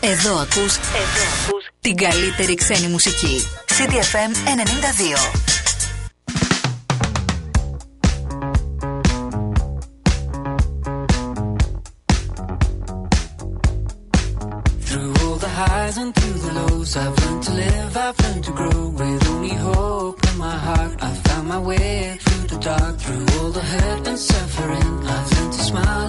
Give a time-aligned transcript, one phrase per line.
[0.00, 3.42] Εδώ ακούς, Εδώ ακούς την καλύτερη ξένη μουσική.
[3.66, 5.58] CDFM 92.
[15.58, 16.96] highs and through the lows.
[16.96, 18.80] I've learned to live, I've learned to grow.
[18.98, 22.94] With only hope in my heart, I found my way through the dark.
[23.04, 26.07] Through all the hurt and suffering, I've learned to smile,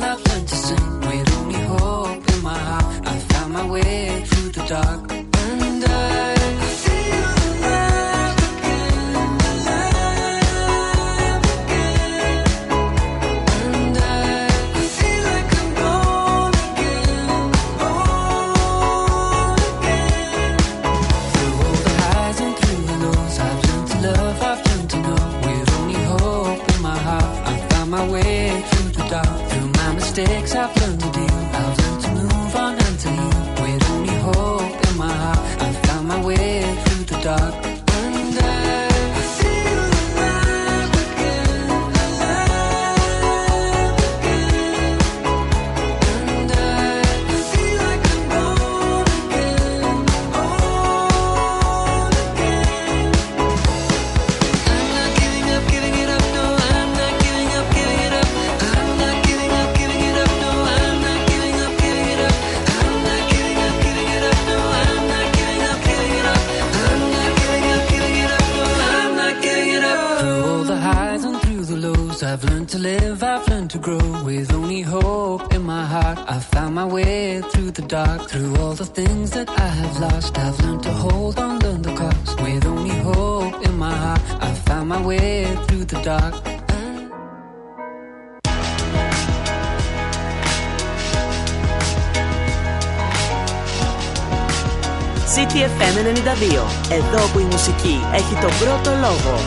[96.39, 96.43] 2.
[96.91, 99.39] Εδώ που η μουσική έχει τον πρώτο λόγο.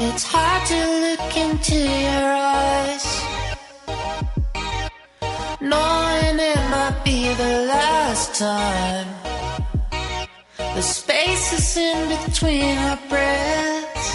[0.00, 3.06] It's hard to look into your eyes
[5.70, 9.08] Knowing it might be the last time
[10.76, 14.06] The spaces in between our breaths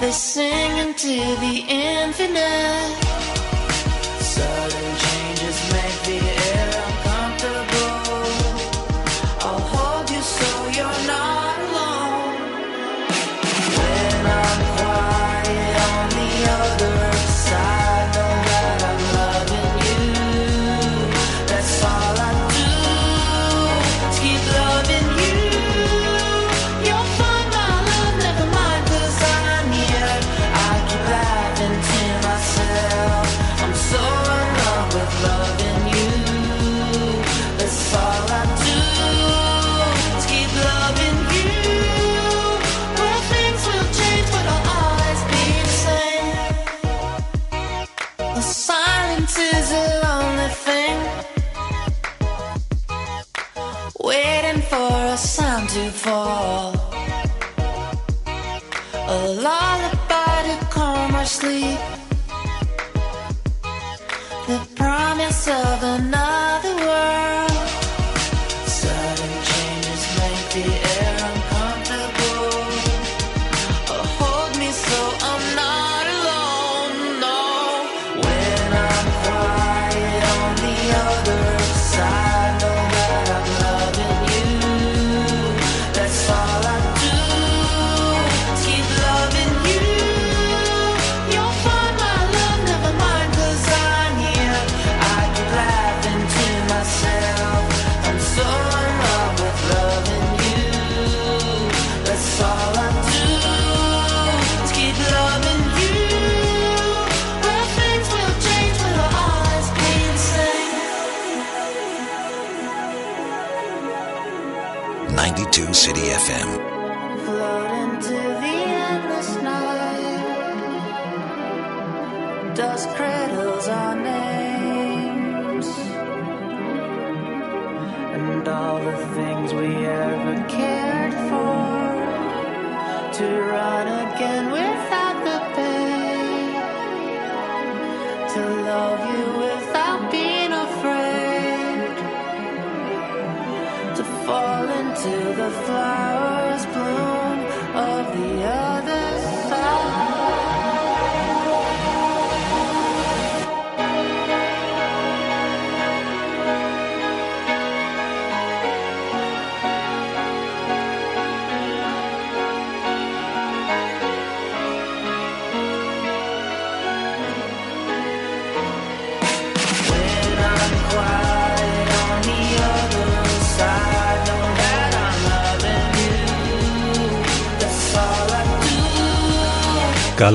[0.00, 2.65] They sing to the infinite
[56.06, 56.95] fall.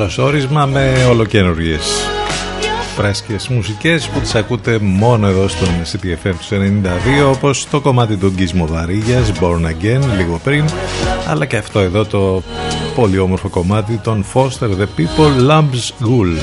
[0.02, 1.82] Καλωσόρισμα με ολοκένουργιες
[2.96, 8.32] φρέσκες μουσικές που τις ακούτε μόνο εδώ στον CTFM τους 92 όπως το κομμάτι του
[8.36, 10.66] Γκίσμο Βαρύγιας Born Again λίγο πριν
[11.28, 12.44] αλλά και αυτό εδώ το
[12.96, 16.38] πολύ όμορφο κομμάτι των Foster The People Loves Ghoul.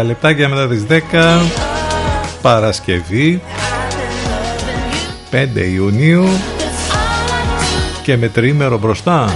[0.00, 1.40] 11 λεπτάκια μετά τις 10
[2.42, 3.42] Παρασκευή
[5.30, 5.36] 5
[5.74, 6.24] Ιουνίου
[8.02, 9.34] και με τρίμερο μπροστά.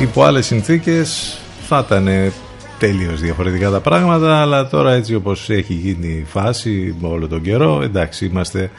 [0.00, 2.32] Υπό άλλες συνθήκες θα ήταν
[2.78, 7.42] τελείως διαφορετικά τα πράγματα αλλά τώρα έτσι όπως έχει γίνει η φάση με όλο τον
[7.42, 8.70] καιρό εντάξει είμαστε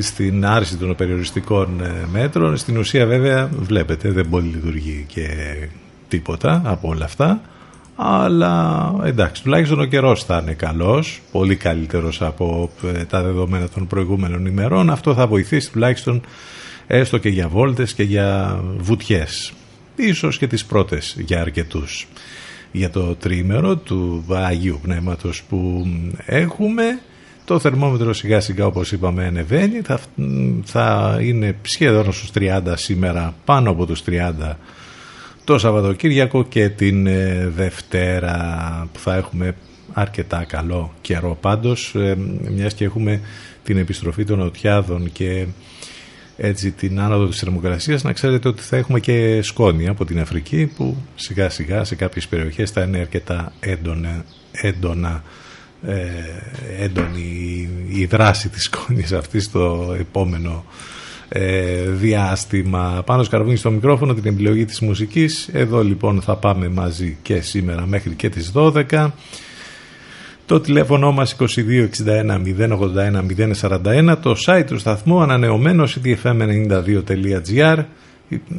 [0.00, 2.56] στην άρση των περιοριστικών ε, μέτρων.
[2.56, 5.28] Στην ουσία βέβαια βλέπετε δεν μπορεί λειτουργεί και
[6.08, 7.40] τίποτα από όλα αυτά.
[7.96, 13.86] Αλλά εντάξει τουλάχιστον ο καιρός θα είναι καλός πολύ καλύτερος από ε, τα δεδομένα των
[13.86, 14.90] προηγούμενων ημερών.
[14.90, 16.22] Αυτό θα βοηθήσει τουλάχιστον
[16.98, 19.52] έστω και για βόλτες και για βουτιές.
[19.96, 22.08] Ίσως και τις πρώτες για αρκετούς.
[22.72, 25.86] Για το τρίμερο του Αγίου Πνεύματος που
[26.26, 27.00] έχουμε
[27.44, 29.80] το θερμόμετρο σιγά σιγά όπως είπαμε ανεβαίνει.
[29.80, 30.00] Θα,
[30.64, 34.54] θα είναι σχεδόν στους 30 σήμερα πάνω από τους 30
[35.44, 39.54] το Σαββατοκύριακο και την ε, Δευτέρα που θα έχουμε
[39.92, 41.38] αρκετά καλό καιρό.
[41.40, 42.16] Πάντως ε,
[42.50, 43.20] μιας και έχουμε
[43.64, 45.46] την επιστροφή των οτιάδων και
[46.44, 50.66] έτσι την άνοδο της θερμοκρασίας να ξέρετε ότι θα έχουμε και σκόνη από την Αφρική
[50.76, 55.22] που σιγά σιγά σε κάποιες περιοχές θα είναι αρκετά έντονα, έντονα
[55.86, 56.02] ε,
[56.78, 60.64] έντονη η δράση της σκόνης αυτή στο επόμενο
[61.28, 63.02] ε, διάστημα.
[63.06, 65.48] Πάνω σκαρβούνι στο μικρόφωνο την επιλογή της μουσικής.
[65.52, 69.10] Εδώ λοιπόν θα πάμε μαζί και σήμερα μέχρι και τις 12.
[70.52, 71.46] Το τηλέφωνο μας 2261
[72.58, 77.84] 081 041 Το site του σταθμού ανανεωμένος ctfm92.gr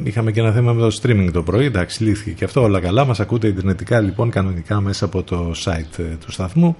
[0.04, 3.04] Είχαμε και ένα θέμα με το streaming το πρωί, εντάξει λύθηκε και αυτό όλα καλά.
[3.04, 6.76] Μας ακούτε ιντερνετικά λοιπόν κανονικά μέσα από το site ε, του σταθμού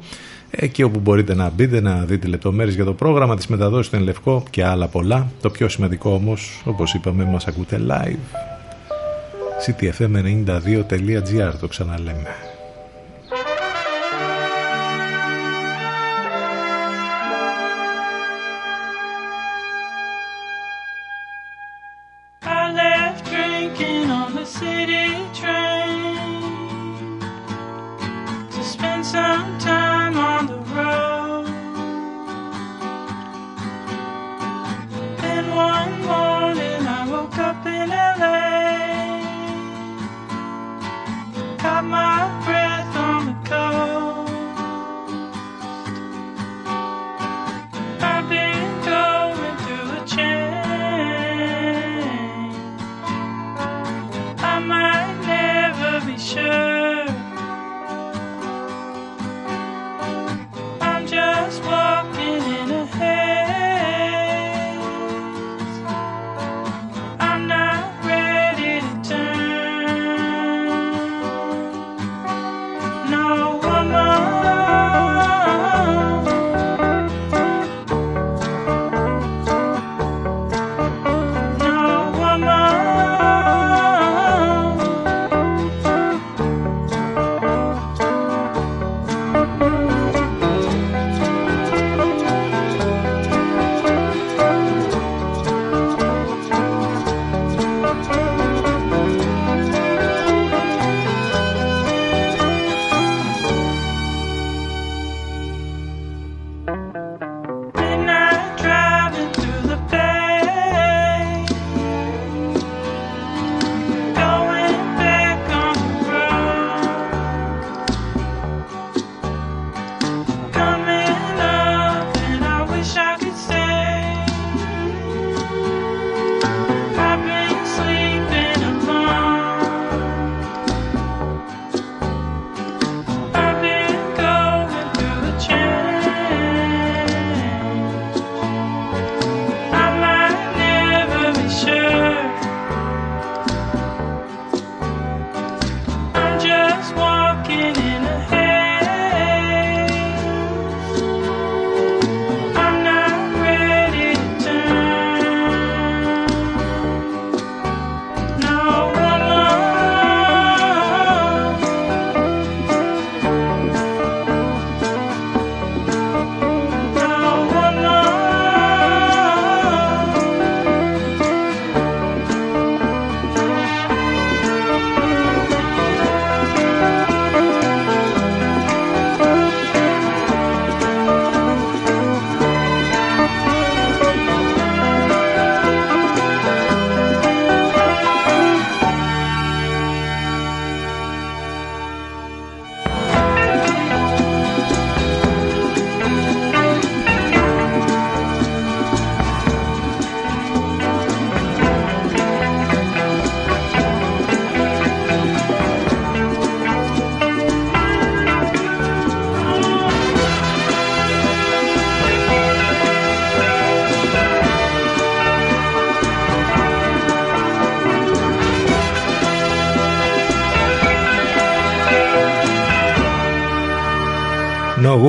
[0.50, 4.42] εκεί όπου μπορείτε να μπείτε να δείτε λεπτομέρειες για το πρόγραμμα, τις μεταδόσεις του Λευκό
[4.50, 5.30] και άλλα πολλά.
[5.40, 8.36] Το πιο σημαντικό όμως, όπως είπαμε, μας ακούτε live.
[9.66, 12.53] ctfm92.gr το ξαναλέμε.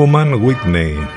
[0.05, 1.07] Woman Whitney.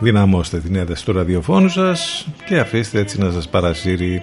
[0.00, 4.22] Δυναμώστε την ένταση του ραδιοφώνου σας και αφήστε έτσι να σας παρασύρει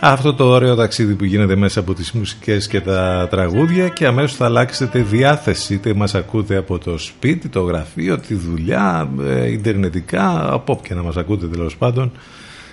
[0.00, 4.36] αυτό το ωραίο ταξίδι που γίνεται μέσα από τις μουσικές και τα τραγούδια και αμέσως
[4.36, 10.52] θα αλλάξετε διάθεση είτε μας ακούτε από το σπίτι, το γραφείο, τη δουλειά, ε, ιντερνετικά,
[10.52, 12.12] από όποια να μας ακούτε τέλος πάντων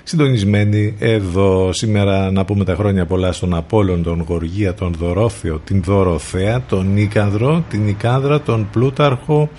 [0.10, 5.84] συντονισμένοι εδώ σήμερα να πούμε τα χρόνια πολλά στον Απόλλων, τον Γοργία, τον Δωρόθεο, την
[5.84, 9.50] Δωροθέα, τον Νίκανδρο, την Νικάνδρα, τον Πλούταρχο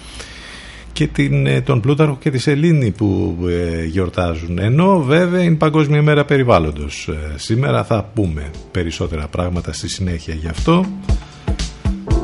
[0.92, 4.58] και την, ε, τον Πλούταρχο και τη Σελήνη που ε, γιορτάζουν.
[4.58, 7.08] Ενώ βέβαια είναι Παγκόσμια Μέρα Περιβάλλοντος.
[7.08, 10.84] Ε, σήμερα θα πούμε περισσότερα πράγματα στη συνέχεια γι' αυτό.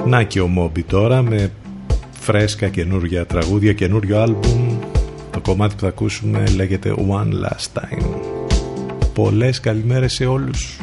[0.06, 1.52] Να και ο Μόμπι τώρα με
[2.20, 4.65] φρέσκα καινούργια τραγούδια, καινούριο άλμπουμ.
[5.46, 8.04] Το κομμάτι που θα ακούσουμε λέγεται One Last Time.
[9.14, 10.78] Πολλές καλημέρες σε όλους.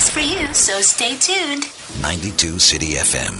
[0.00, 1.64] Got for you, so stay tuned.
[2.00, 3.39] 92 City FM.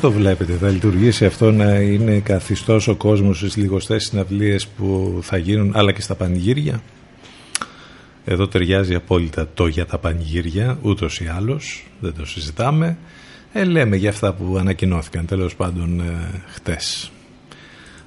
[0.00, 5.18] Πώς το βλέπετε, θα λειτουργήσει αυτό να είναι καθιστός ο κόσμος στις λιγοστές συναυλίες που
[5.22, 6.82] θα γίνουν αλλά και στα πανηγύρια;
[8.24, 12.96] Εδώ ταιριάζει απόλυτα το για τα πανηγύρια, ούτως ή άλλως, δεν το συζητάμε.
[13.52, 17.10] Ε, λέμε για αυτά που ανακοινώθηκαν τέλος πάντων ε, χτες.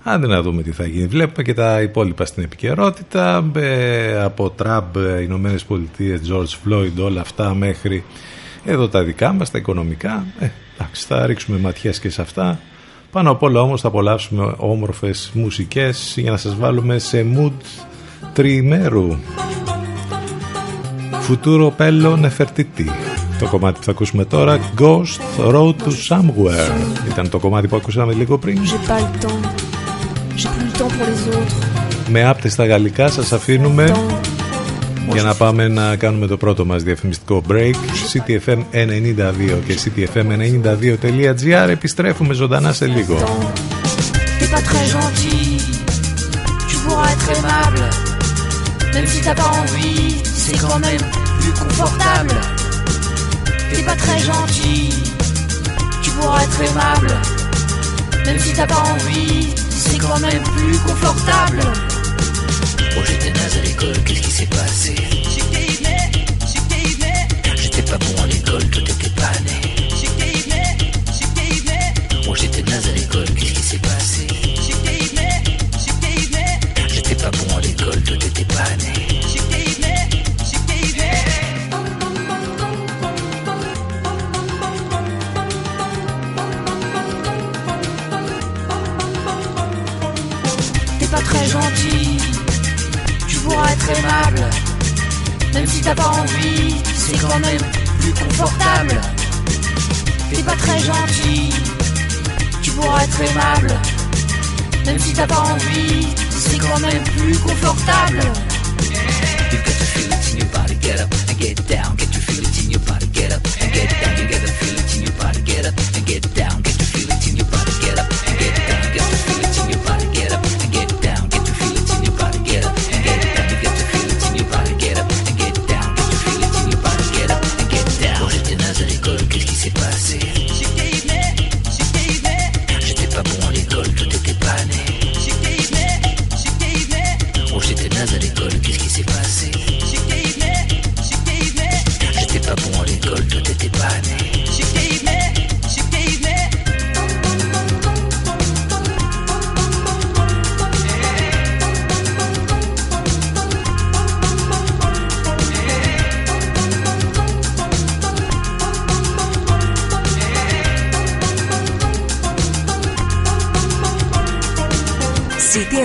[0.03, 1.07] Άντε να δούμε τι θα γίνει.
[1.07, 3.51] Βλέπουμε και τα υπόλοιπα στην επικαιρότητα.
[3.55, 8.03] Ε, από Τραμπ, Ηνωμένες Πολιτείες, George Floyd, όλα αυτά μέχρι
[8.65, 10.25] εδώ τα δικά μας, τα οικονομικά.
[10.39, 10.47] Ε,
[10.77, 12.59] Εντάξει, θα ρίξουμε ματιές και σε αυτά.
[13.11, 17.51] Πάνω απ' όλα όμως θα απολαύσουμε όμορφες μουσικές για να σας βάλουμε σε mood
[18.33, 19.17] τριημέρου.
[21.19, 22.91] Φουτούρο Πέλο Νεφερτίτη.
[23.39, 26.71] Το κομμάτι που θα ακούσουμε τώρα, Ghost Road to Somewhere.
[27.11, 28.59] Ήταν το κομμάτι που ακούσαμε λίγο πριν.
[32.09, 33.93] Με άπτες στα γαλλικά σας αφήνουμε
[35.12, 37.74] για να πάμε να κάνουμε το πρώτο μας διαφημιστικό break
[38.12, 43.16] CTFM92 και CTFM92.gr επιστρέφουμε ζωντανά σε λίγο
[48.94, 51.04] Même si t'as pas envie, c'est quand même
[51.40, 52.34] plus confortable.
[53.70, 54.90] T'es pas très gentil,
[56.02, 57.12] tu pourras être aimable.
[58.26, 61.60] Même si t'as pas envie, c'est quand même plus confortable.
[62.95, 64.95] Oh j'étais naze à l'école, qu'est-ce qui s'est passé
[67.55, 69.61] J'étais pas bon à l'école, tout était pané.
[72.27, 74.27] Oh j'étais naze à l'école, qu'est-ce qui s'est passé
[95.53, 97.61] Même si t'as pas envie, c'est quand même
[97.99, 99.01] plus confortable.
[100.31, 101.49] T'es pas très gentil,
[102.61, 103.73] tu pourras être aimable.
[104.85, 108.21] Même si t'as pas envie, c'est quand même plus confortable.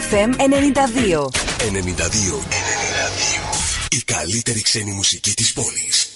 [0.08, 1.30] CTFM 92.
[1.58, 1.70] 92.
[1.70, 2.42] 92.
[3.88, 6.08] Η καλύτερη ξένη μουσική της πόλης.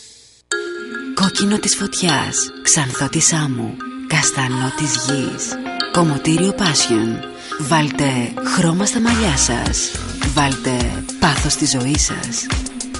[1.15, 3.77] Κόκκινο της φωτιάς, ξανθό της άμμου,
[4.07, 5.49] καστανό της γης.
[5.93, 7.25] Κομωτήριο Passion.
[7.59, 9.91] Βάλτε χρώμα στα μαλλιά σας.
[10.35, 12.47] Βάλτε πάθος στη ζωή σας.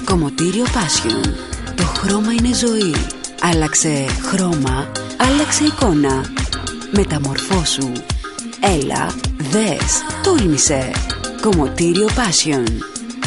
[0.03, 1.29] Κομωτήριο Passion.
[1.75, 2.95] Το χρώμα είναι ζωή.
[3.41, 6.31] Άλλαξε χρώμα, άλλαξε εικόνα.
[6.91, 7.91] Μεταμορφώσου.
[8.65, 10.91] Έλα, δες, τόλμησε.
[11.41, 12.63] Κομωτήριο Passion.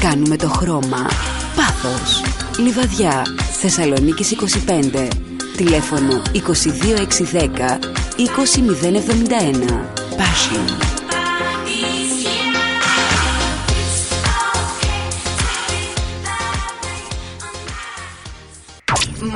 [0.00, 1.08] Κάνουμε το χρώμα.
[1.56, 2.22] Πάθος.
[2.58, 3.22] Λιβαδιά.
[3.60, 5.08] Θεσσαλονίκης 25.
[5.56, 7.78] Τηλέφωνο 22610
[8.16, 9.84] 20071.
[10.16, 10.95] Passion.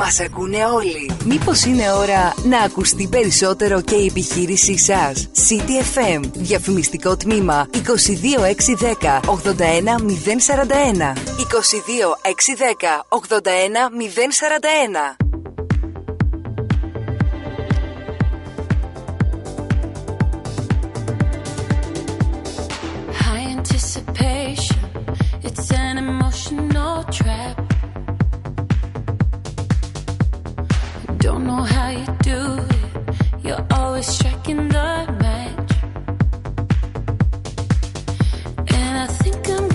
[0.03, 1.11] Μας ακούνε όλοι.
[1.25, 6.21] Μήπως είναι ώρα να ακουστεί περισσότερο και η επιχείρησή σας; CTFM.
[6.33, 11.13] Διαφημιστικό τμήμα 22610 81041.
[11.37, 15.17] 22610 81041.
[23.25, 24.81] High anticipation,
[25.49, 27.60] it's an emotional trap.
[34.03, 35.73] Striking the match.
[38.75, 39.70] And I think I'm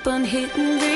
[0.00, 0.89] keep on hitting rewind.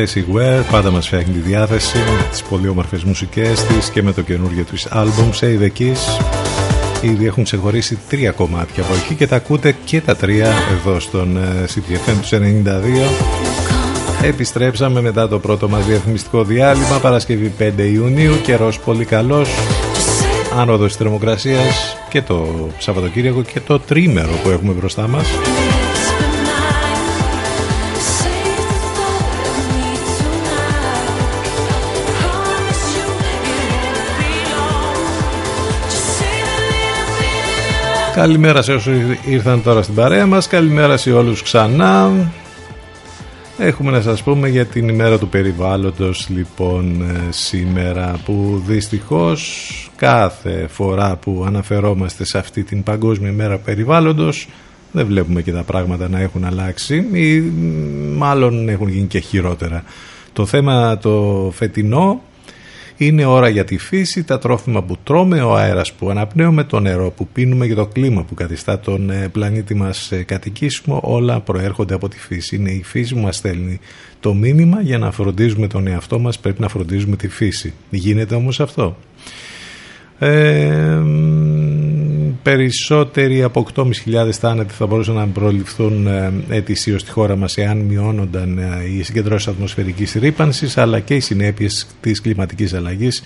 [0.00, 4.12] Jessie Ware πάντα μας φτιάχνει τη διάθεση με τις πολύ όμορφες μουσικές της και με
[4.12, 6.24] το καινούργιο της άλμπουμ Say The Kiss.
[7.02, 11.36] Ήδη έχουν ξεχωρίσει τρία κομμάτια από εκεί και τα ακούτε και τα τρία εδώ στον
[11.36, 12.36] ε, CTFM τους 92
[14.22, 19.50] Επιστρέψαμε μετά το πρώτο μας διαφημιστικό διάλειμμα Παρασκευή 5 Ιουνίου καιρός πολύ καλός.
[20.58, 25.26] Άνοδος της θερμοκρασίας και το Σαββατοκύριακο και το τρίμερο που έχουμε μπροστά μας
[38.20, 38.94] Καλημέρα σε όσους
[39.26, 42.10] ήρθαν τώρα στην παρέα μας Καλημέρα σε όλους ξανά
[43.58, 50.66] Έχουμε να σας πούμε για την ημέρα του περιβάλλοντος λοιπόν ε, σήμερα που δυστυχώς κάθε
[50.70, 54.48] φορά που αναφερόμαστε σε αυτή την παγκόσμια ημέρα περιβάλλοντος
[54.92, 57.40] δεν βλέπουμε και τα πράγματα να έχουν αλλάξει ή
[58.16, 59.84] μάλλον έχουν γίνει και χειρότερα.
[60.32, 62.20] Το θέμα το φετινό
[63.06, 67.10] είναι ώρα για τη φύση, τα τρόφιμα που τρώμε, ο αέρας που αναπνέουμε, το νερό
[67.10, 71.94] που πίνουμε και το κλίμα που καθιστά τον ε, πλανήτη μας ε, κατοικήσιμο, όλα προέρχονται
[71.94, 72.56] από τη φύση.
[72.56, 73.80] Είναι η φύση που μας στέλνει
[74.20, 77.74] το μήνυμα για να φροντίζουμε τον εαυτό μας, πρέπει να φροντίζουμε τη φύση.
[77.90, 78.96] Γίνεται όμως αυτό.
[80.18, 81.00] Ε,
[82.42, 88.58] περισσότεροι από 8.500 θάνατοι θα μπορούσαν να προληφθούν ε, ετησίως στη χώρα μας εάν μειώνονταν
[88.58, 93.22] ε, οι συγκεντρώσεις ατμοσφαιρικής ρήπανσης αλλά και οι συνέπειες της κλιματικής αλλαγής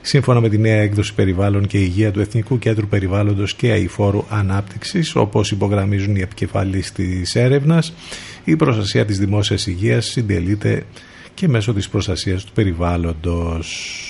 [0.00, 5.16] σύμφωνα με τη νέα έκδοση περιβάλλον και υγεία του Εθνικού Κέντρου Περιβάλλοντος και Αηφόρου Ανάπτυξης
[5.16, 7.92] όπως υπογραμμίζουν οι επικεφαλείς της έρευνας
[8.44, 10.84] η προστασία της δημόσιας υγείας συντελείται
[11.34, 14.00] και μέσω της προστασίας του περιβάλλοντος.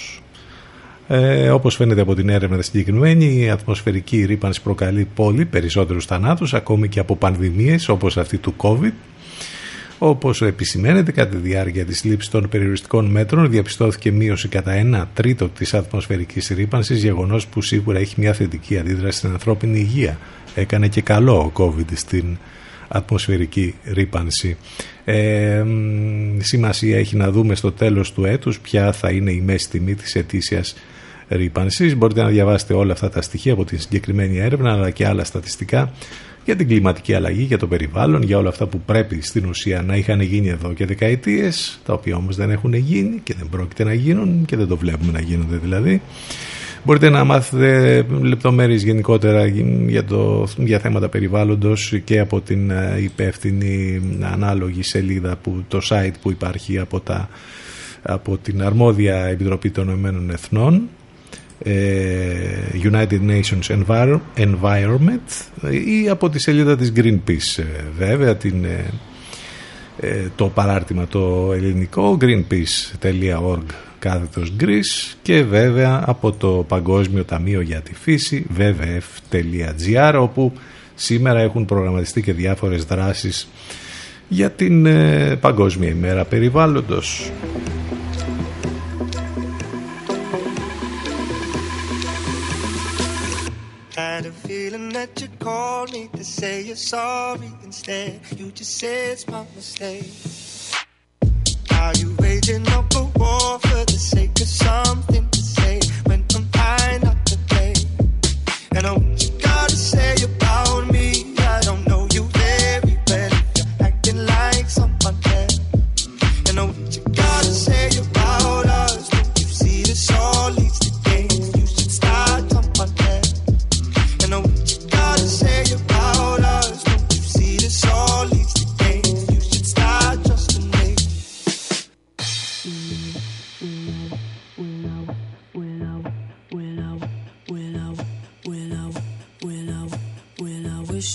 [1.09, 6.89] Ε, όπως φαίνεται από την έρευνα συγκεκριμένη, η ατμοσφαιρική ρήπανση προκαλεί πολύ περισσότερους θανάτους, ακόμη
[6.89, 8.93] και από πανδημίες όπως αυτή του COVID.
[9.99, 15.49] Όπως επισημαίνεται, κατά τη διάρκεια της λήψης των περιοριστικών μέτρων διαπιστώθηκε μείωση κατά ένα τρίτο
[15.49, 20.19] της ατμοσφαιρικής ρήπανσης, γεγονός που σίγουρα έχει μια θετική αντίδραση στην ανθρώπινη υγεία.
[20.55, 22.37] Έκανε και καλό ο COVID στην
[22.89, 24.57] ατμοσφαιρική ρήπανση.
[25.05, 25.65] Ε,
[26.39, 30.15] σημασία έχει να δούμε στο τέλος του έτους ποια θα είναι η μέση τιμή της
[30.15, 30.77] ετήσιας
[31.29, 31.97] ρήπανση.
[31.97, 35.93] Μπορείτε να διαβάσετε όλα αυτά τα στοιχεία από την συγκεκριμένη έρευνα αλλά και άλλα στατιστικά
[36.47, 39.97] για την κλιματική αλλαγή, για το περιβάλλον, για όλα αυτά που πρέπει στην ουσία να
[39.97, 43.93] είχαν γίνει εδώ και δεκαετίες, τα οποία όμως δεν έχουν γίνει και δεν πρόκειται να
[43.93, 46.03] γίνουν και δεν το βλέπουμε να γίνονται δηλαδή.
[46.85, 49.47] Μπορείτε να μάθετε λεπτομέρειες γενικότερα
[49.87, 54.01] για, το, για θέματα περιβάλλοντος και από την ε, υπεύθυνη
[54.33, 57.29] ανάλογη σελίδα, που, το site που υπάρχει από, τα,
[58.03, 60.96] από την αρμόδια Επιτροπή των Ηνωμένων Εθνών ε,
[62.83, 63.85] United Nations
[64.37, 65.29] Environment
[65.87, 67.63] ή από τη σελίδα της Greenpeace ε,
[67.99, 68.65] βέβαια την,
[70.01, 73.65] ε, το παράρτημα το ελληνικό greenpeace.org
[73.99, 80.53] κάθετος Greece και βέβαια από το Παγκόσμιο Ταμείο για τη Φύση www.gr όπου
[80.95, 83.49] σήμερα έχουν προγραμματιστεί και διάφορες δράσεις
[84.29, 84.89] για την
[85.41, 87.31] Παγκόσμια ημέρα περιβάλλοντος.
[95.07, 97.51] That you called me to say you're sorry.
[97.65, 100.11] Instead, you just said it's my mistake.
[101.73, 106.45] Are you waging up a war for the sake of something to say when I'm
[106.47, 107.75] fine not to play?
[108.75, 111.16] And I what you gotta say about me.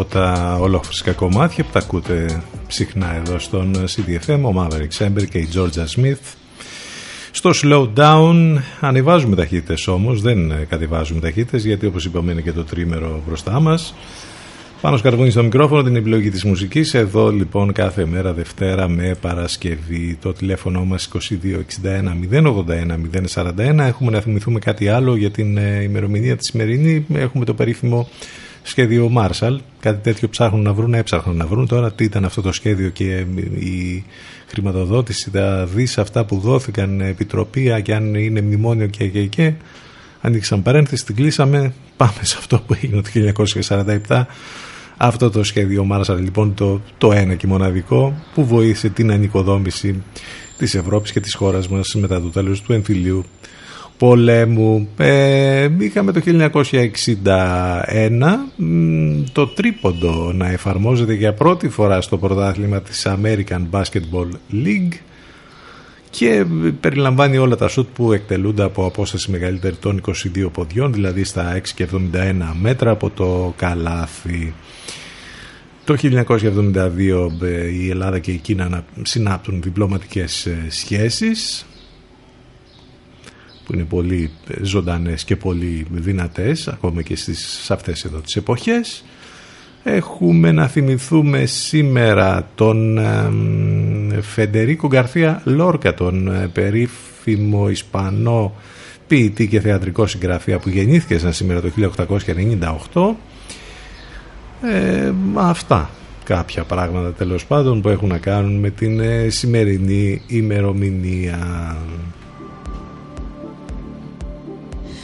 [0.00, 5.38] από τα ολόφρυσκα κομμάτια που τα ακούτε συχνά εδώ στον CDFM, ο Maverick Sember και
[5.38, 6.34] η Georgia Smith.
[7.30, 12.64] Στο slow down ανεβάζουμε ταχύτητες όμως, δεν κατεβάζουμε ταχύτητες γιατί όπως είπαμε είναι και το
[12.64, 13.94] τρίμερο μπροστά μας.
[14.80, 20.18] Πάνω σκαρβούνι στο μικρόφωνο την επιλογή της μουσικής Εδώ λοιπόν κάθε μέρα Δευτέρα με Παρασκευή
[20.20, 21.18] Το τηλέφωνο μας 2261
[22.32, 22.52] 081
[23.34, 28.08] 041 Έχουμε να θυμηθούμε κάτι άλλο για την ε, ημερομηνία τη σημερινή Έχουμε το περίφημο
[28.62, 32.52] σχέδιο Marshall Κάτι τέτοιο ψάχνουν να βρουν, έψαχνουν να βρουν Τώρα τι ήταν αυτό το
[32.52, 33.26] σχέδιο και ε,
[33.58, 34.04] η
[34.46, 39.52] χρηματοδότηση Τα δις αυτά που δόθηκαν επιτροπή Και αν είναι μνημόνιο και και και.
[40.20, 43.10] Ανοίξαν παρένθεση, την κλείσαμε Πάμε σε αυτό που έγινε το
[44.08, 44.24] 1947
[45.02, 50.02] αυτό το σχέδιο Marshall λοιπόν το, το ένα και μοναδικό που βοήθησε την ανοικοδόμηση
[50.58, 53.24] της Ευρώπης και της χώρας μας μετά το τέλος του εμφυλίου
[54.00, 54.88] πολέμου.
[54.96, 56.50] Ε, είχαμε το 1961
[59.32, 64.94] το τρίποντο να εφαρμόζεται για πρώτη φορά στο πρωτάθλημα της American Basketball League
[66.10, 66.44] και
[66.80, 70.12] περιλαμβάνει όλα τα σουτ που εκτελούνται από απόσταση μεγαλύτερη των 22
[70.52, 71.96] ποδιών, δηλαδή στα 6 και 71
[72.60, 74.54] μέτρα από το καλάθι.
[75.84, 77.30] Το 1972
[77.72, 81.64] η Ελλάδα και η Κίνα συνάπτουν διπλωματικές σχέσεις
[83.70, 84.30] που είναι πολύ
[84.62, 89.04] ζωντανές και πολύ δυνατές ακόμα και στις, σε αυτές εδώ τις εποχές.
[89.82, 98.54] Έχουμε να θυμηθούμε σήμερα τον ε, Φεντερίκο Γκαρθία Λόρκα, τον ε, περίφημο Ισπανό
[99.06, 101.70] ποιητή και θεατρικό συγγραφέα που γεννήθηκε σαν σήμερα το
[102.92, 105.90] 1898 ε, αυτά
[106.24, 111.38] κάποια πράγματα τέλος πάντων που έχουν να κάνουν με την ε, σημερινή ημερομηνία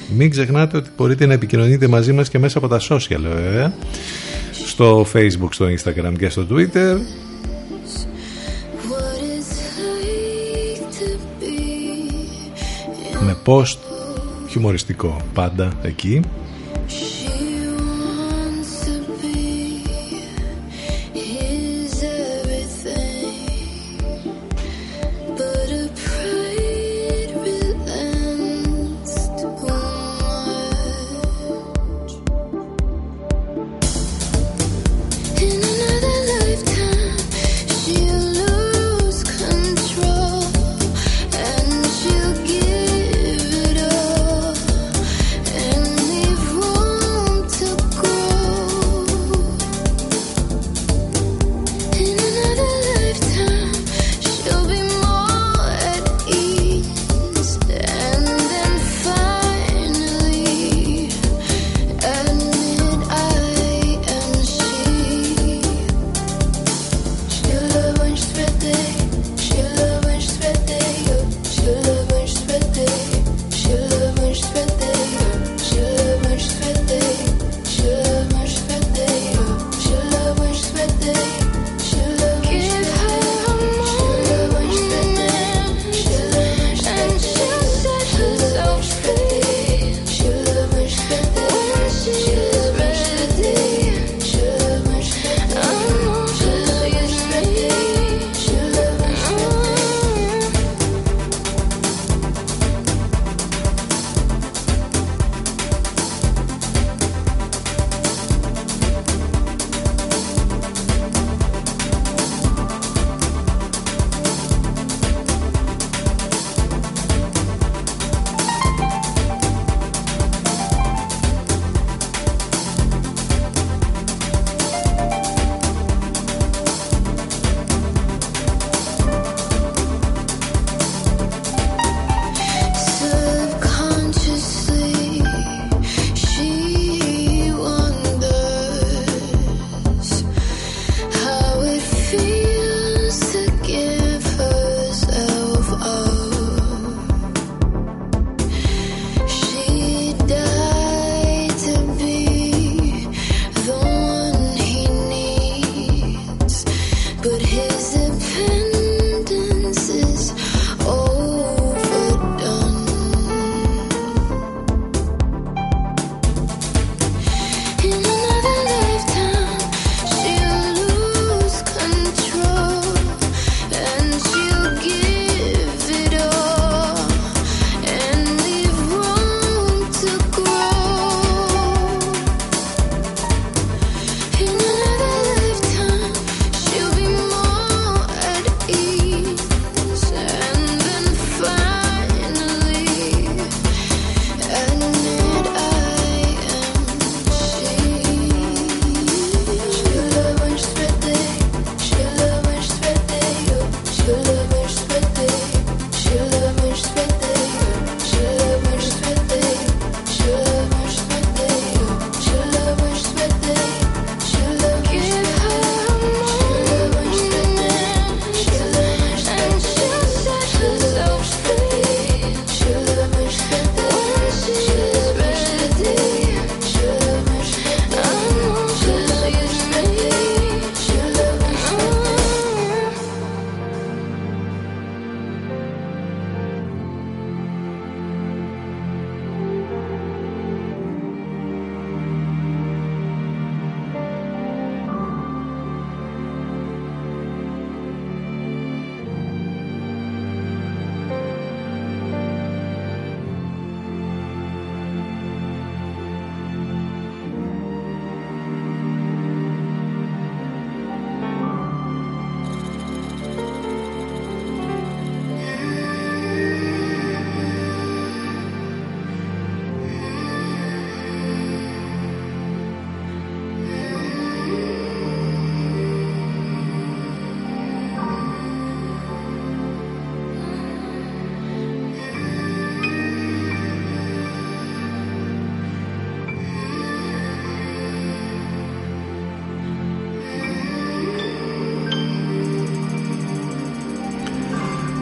[0.08, 3.74] μην ξεχνάτε ότι μπορείτε να επικοινωνείτε μαζί μας και μέσα από τα social βέβαια.
[4.50, 6.96] Στο facebook, στο instagram και στο twitter.
[13.20, 13.76] Με post
[14.48, 16.20] χιουμοριστικό πάντα εκεί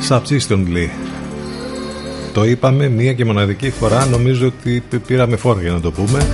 [0.09, 0.89] Subsistently.
[2.33, 6.27] Το είπαμε μία και μοναδική φορά, νομίζω ότι πήραμε φόρο για να το πούμε.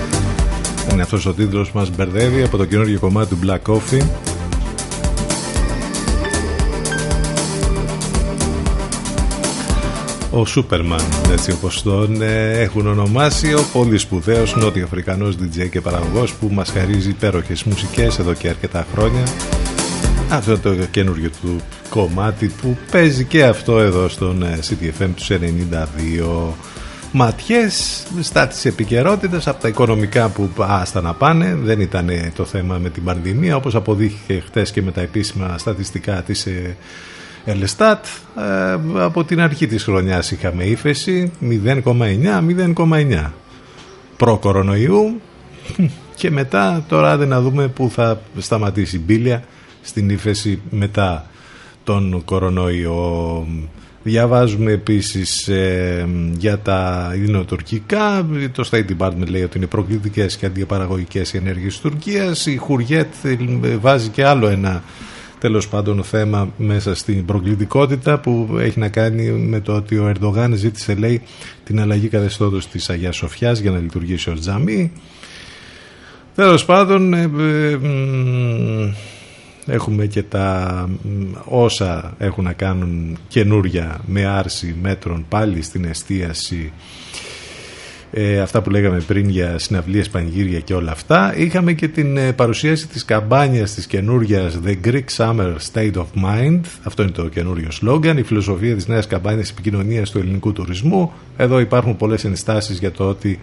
[0.92, 4.06] Είναι αυτός ο τίτλος που μας μπερδεύει από το καινούργιο κομμάτι του Black Coffee.
[10.30, 11.00] Ο Σούπερμαν,
[11.32, 16.70] έτσι όπως τον ε, έχουν ονομάσει, ο πολύ σπουδαίος νότιο-αφρικανός DJ και παραγωγός που μας
[16.70, 19.22] χαρίζει υπέροχες μουσικές εδώ και αρκετά χρόνια.
[20.30, 21.60] Αυτό το καινούργιο του
[21.90, 25.36] κομμάτι που παίζει και αυτό εδώ στον ε, CTFM τους 92
[27.12, 32.78] ματιές στα της επικαιρότητας από τα οικονομικά που άστα να πάνε δεν ήταν το θέμα
[32.78, 36.76] με την πανδημία όπως αποδείχθηκε χτες και με τα επίσημα στατιστικά της ε,
[37.44, 38.04] Ελεστάτ.
[38.36, 41.84] Ε, από την αρχή της χρονιάς είχαμε ύφεση 0,9
[42.74, 43.30] 0,9
[44.16, 45.20] προ κορονοϊού.
[46.14, 49.42] Και μετά τώρα δεν να δούμε που θα σταματήσει η μπίλια
[49.82, 51.30] στην ύφεση μετά
[51.84, 53.46] τον κορονοϊό.
[54.02, 56.08] Διαβάζουμε επίσης ε,
[56.38, 58.26] για τα ειρηνοτουρκικά.
[58.52, 62.46] Το State Department λέει ότι είναι προκλητικές και αντιπαραγωγικές οι ενέργειες της Τουρκίας.
[62.46, 63.14] Η Χουριέτ
[63.80, 64.82] βάζει και άλλο ένα
[65.40, 70.52] τέλος πάντων θέμα μέσα στην προκλητικότητα που έχει να κάνει με το ότι ο Ερντογάν
[70.54, 71.22] ζήτησε λέει
[71.64, 74.92] την αλλαγή καθεστώτος της Αγίας Σοφιάς για να λειτουργήσει ως τζαμί.
[76.34, 77.78] Τέλος πάντων ε, ε,
[79.66, 80.88] Έχουμε και τα
[81.44, 86.72] όσα έχουν να κάνουν καινούρια με άρση μέτρων πάλι στην εστίαση
[88.12, 91.36] ε, αυτά που λέγαμε πριν για συναυλίες, πανηγύρια και όλα αυτά.
[91.36, 96.60] Είχαμε και την ε, παρουσίαση της καμπάνιας της καινούρια The Greek Summer State of Mind.
[96.82, 101.12] Αυτό είναι το καινούριο σλόγγαν, η φιλοσοφία της νέας καμπάνιας επικοινωνίας του ελληνικού τουρισμού.
[101.36, 103.38] Εδώ υπάρχουν πολλές ενστάσεις για το ότι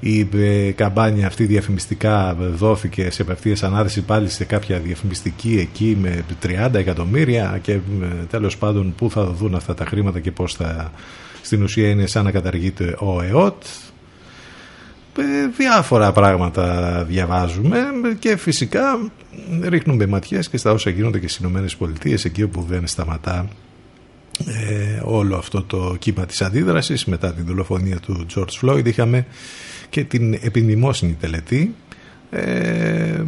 [0.00, 6.24] η ε, καμπάνια αυτή διαφημιστικά δόθηκε σε απευθείας ανάθεση πάλι σε κάποια διαφημιστική εκεί με
[6.46, 7.78] 30 εκατομμύρια και ε,
[8.30, 10.92] τέλος πάντων πού θα δουν αυτά τα χρήματα και πώς θα
[11.42, 13.62] στην ουσία είναι σαν να καταργείται ο ΕΟΤ.
[15.18, 15.22] Ε,
[15.56, 17.78] διάφορα πράγματα διαβάζουμε
[18.18, 18.98] και φυσικά
[19.62, 23.48] ρίχνουμε ματιές και στα όσα γίνονται και στις Ηνωμένες Πολιτείες εκεί όπου δεν σταματά
[25.02, 27.04] όλο αυτό το κύμα της αντίδρασης.
[27.04, 29.26] Μετά την δολοφονία του George Floyd είχαμε
[29.88, 31.74] και την επινημόσυνη τελετή.
[32.30, 33.24] Ε,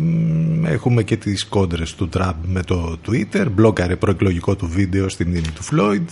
[0.65, 3.47] έχουμε και τις κόντρες του Τραμπ με το Twitter.
[3.51, 6.09] Μπλόκαρε προεκλογικό του βίντεο στην μνήμη του Φλόιντ.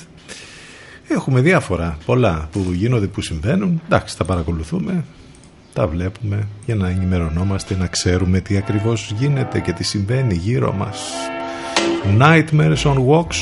[1.09, 3.81] Έχουμε διάφορα πολλά που γίνονται που συμβαίνουν.
[3.87, 5.05] Εντάξει τα παρακολουθούμε
[5.77, 11.13] τα βλέπουμε για να ενημερωνόμαστε να ξέρουμε τι ακριβώς γίνεται και τι συμβαίνει γύρω μας.
[12.19, 13.41] Nightmares on Walks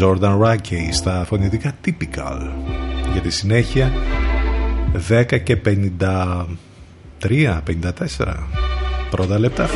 [0.00, 2.38] Jordan Rackey στα φωνητικά Typical.
[3.12, 3.92] Για τη συνέχεια
[5.08, 8.46] 10 και 53, 54
[9.10, 9.68] πρώτα λεπτά.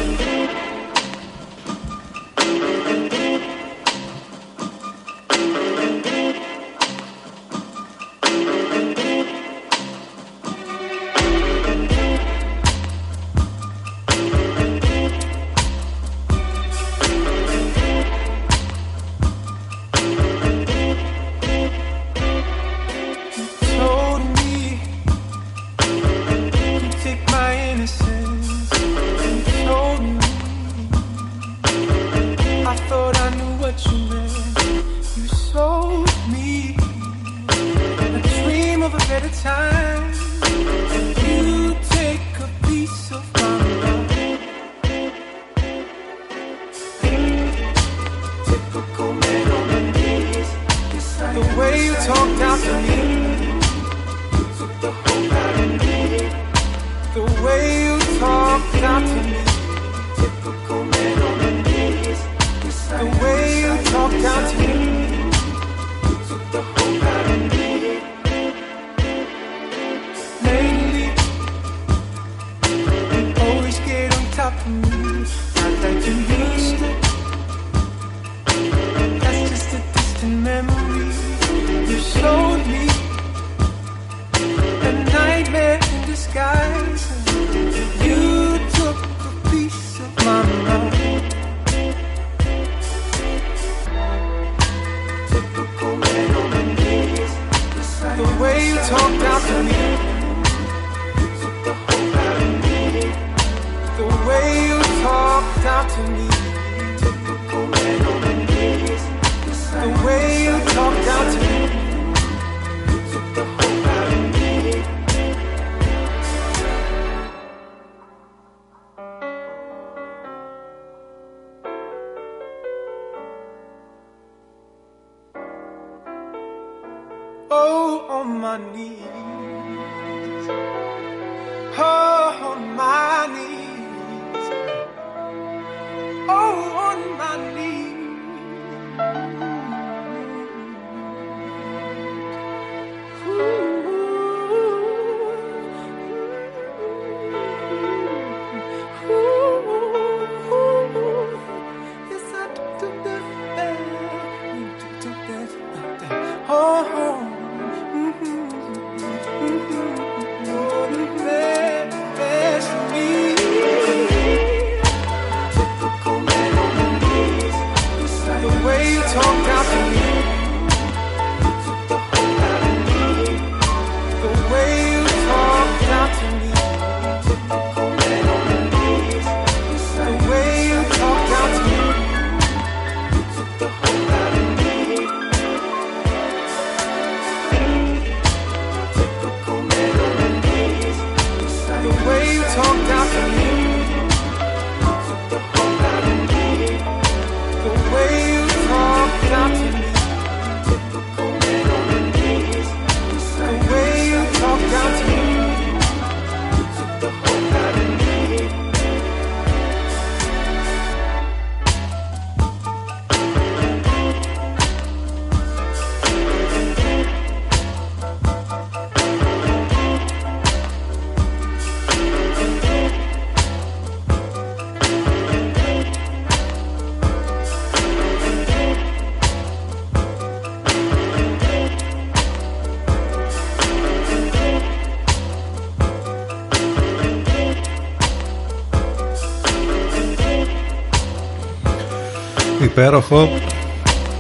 [242.77, 243.29] Υπέροχο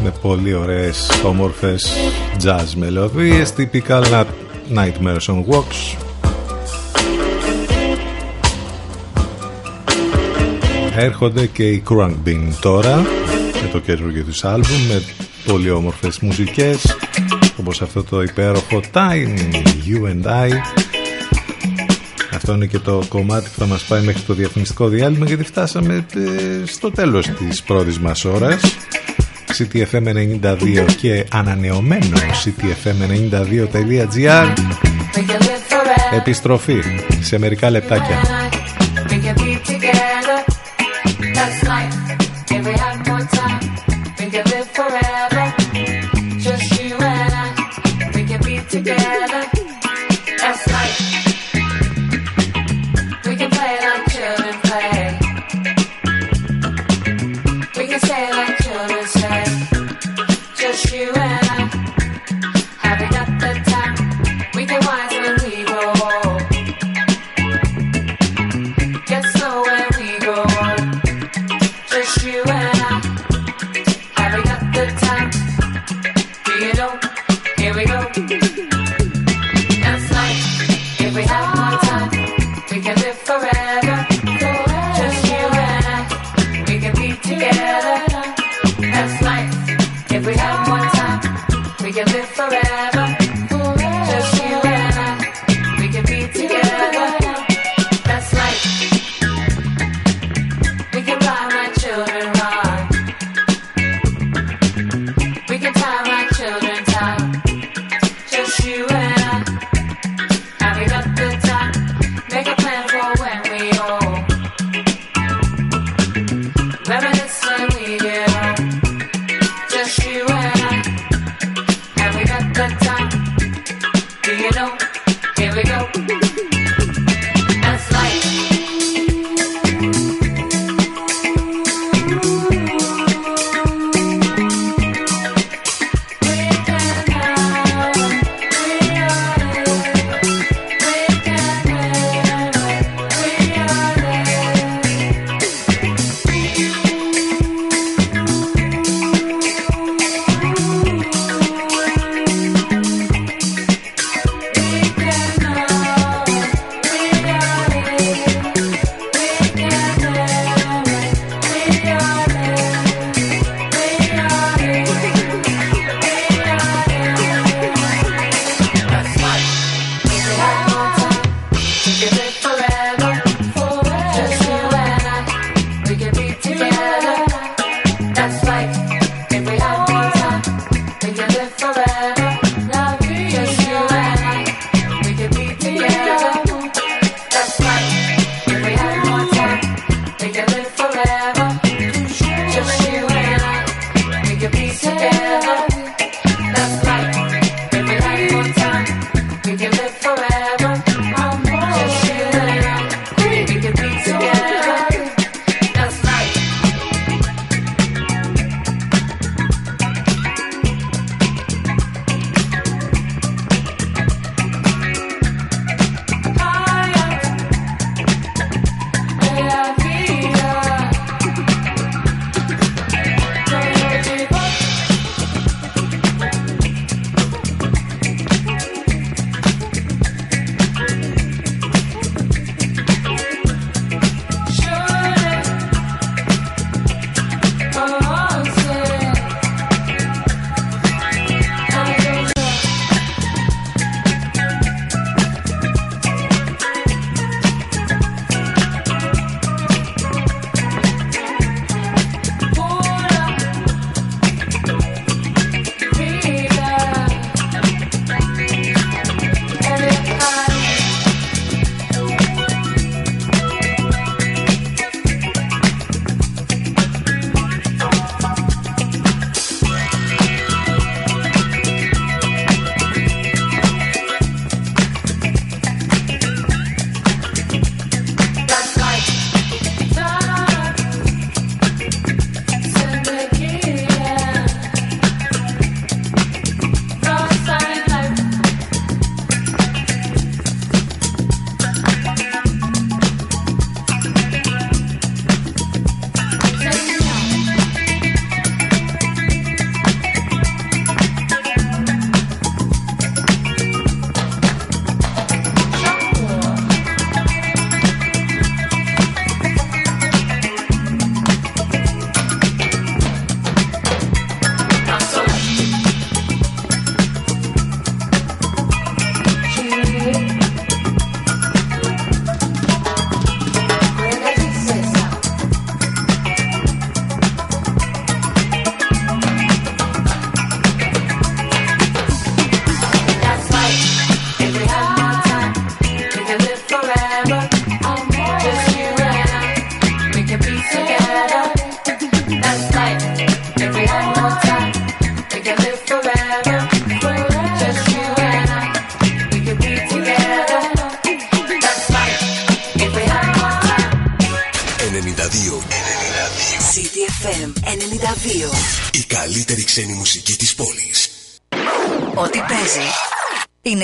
[0.02, 1.92] με πολύ ωραίες όμορφες
[2.44, 4.24] jazz μελωδίες typical
[4.74, 5.96] Nightmares on Walks.
[10.96, 12.96] Έρχονται και οι Crunk Bean τώρα
[13.62, 15.02] με το καινούργιο τους άλμπουμ με
[15.46, 16.96] πολύ όμορφες μουσικές
[17.57, 19.38] όπως αυτό το υπέροχο Time
[19.86, 20.50] You and I
[22.49, 26.07] αυτό είναι και το κομμάτι που θα μας πάει μέχρι το διαφημιστικό διάλειμμα γιατί φτάσαμε
[26.14, 28.61] ε, στο τέλος της πρώτης μας ώρας.
[29.59, 34.53] CTFM92 και ανανεωμένο CTFM92.gr
[36.16, 36.82] Επιστροφή
[37.20, 38.45] σε μερικά λεπτάκια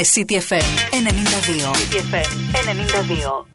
[0.03, 1.71] είναι CTFM 92.
[1.71, 3.52] CTFM 92.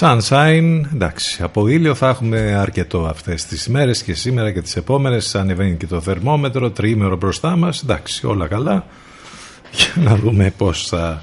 [0.00, 5.34] Sunshine, εντάξει, από ήλιο θα έχουμε αρκετό αυτές τις μέρες και σήμερα και τις επόμενες.
[5.34, 8.86] Ανεβαίνει και το θερμόμετρο, τριήμερο μπροστά μας, εντάξει, όλα καλά.
[9.72, 11.22] Για να δούμε πώς θα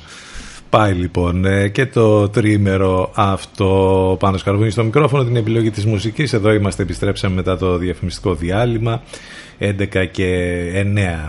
[0.69, 4.17] πάει λοιπόν ε, και το τριήμερο αυτό.
[4.19, 6.33] Πάνω σκαρβούνι στο μικρόφωνο την επιλογή της μουσικής.
[6.33, 9.01] Εδώ είμαστε επιστρέψαμε μετά το διαφημιστικό διάλειμμα
[9.59, 10.69] 11 και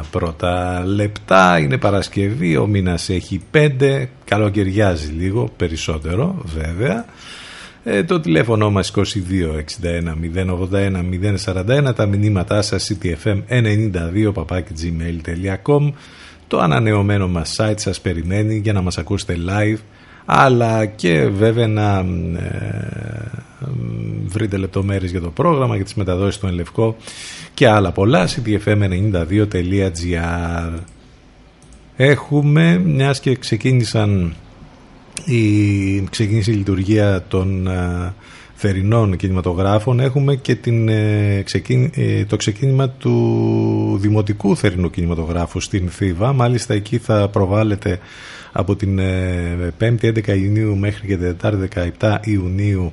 [0.00, 1.58] 9 πρώτα λεπτά.
[1.58, 7.04] Είναι Παρασκευή ο μήνας έχει 5 καλοκαιριάζει λίγο περισσότερο βέβαια.
[7.84, 9.02] Ε, το τηλέφωνο μας 2261
[10.70, 15.92] 081 041 τα μηνύματά σας ctfm92 papakigmail.com
[16.48, 19.78] το ανανεωμένο μας site σας περιμένει για να μας ακούσετε live
[20.26, 21.98] αλλά και βέβαια να
[22.38, 23.30] ε,
[24.26, 26.96] βρείτε λεπτομέρειες για το πρόγραμμα, για τις μεταδόσεις του Ελευκό
[27.54, 30.80] και άλλα πολλά, ctfm92.gr
[31.96, 34.34] Έχουμε, μιας και ξεκίνησαν
[35.24, 38.14] η, ξεκίνησε η λειτουργία των ε,
[38.54, 41.44] θερινών κινηματογράφων έχουμε και την, ε,
[41.94, 46.32] ε, το ξεκίνημα του Δημοτικού Θερινού Κινηματογράφου στην Θήβα.
[46.32, 47.98] Μάλιστα εκεί θα προβάλλεται
[48.56, 49.00] από την
[49.80, 52.92] 5η 11 Ιουνίου μέχρι και την 4η 17 Ιουνίου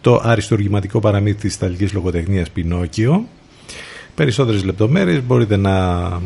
[0.00, 3.28] το αριστοργηματικό παραμύθι της Ιταλικής Λογοτεχνίας Πινόκιο.
[4.14, 5.72] Περισσότερες λεπτομέρειες μπορείτε να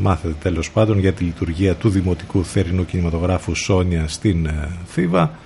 [0.00, 4.50] μάθετε τέλος πάντων για τη λειτουργία του Δημοτικού Θερινού Κινηματογράφου Σόνια στην
[4.86, 5.38] Θήβα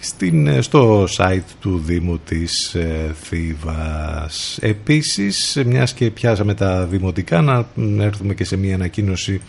[0.00, 4.58] στην, ε, στο site του Δήμου της ε, Θήβας.
[4.60, 7.40] Επίσης, μιας και πιάσαμε τα δημοτικά,
[7.74, 9.40] να έρθουμε και σε μια ανακοίνωση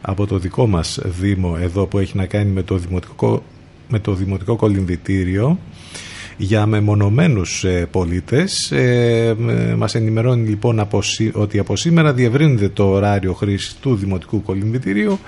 [0.00, 3.42] από το δικό μας Δήμο εδώ που έχει να κάνει με το Δημοτικό,
[3.88, 5.58] με το δημοτικό Κολυμβητήριο
[6.36, 8.70] για μεμονωμένους ε, πολίτες.
[8.70, 9.36] Ε,
[9.76, 10.88] μας ενημερώνει λοιπόν
[11.32, 15.18] ότι από σήμερα διευρύνεται το ωράριο χρήση του Δημοτικού Κολυμβητηρίου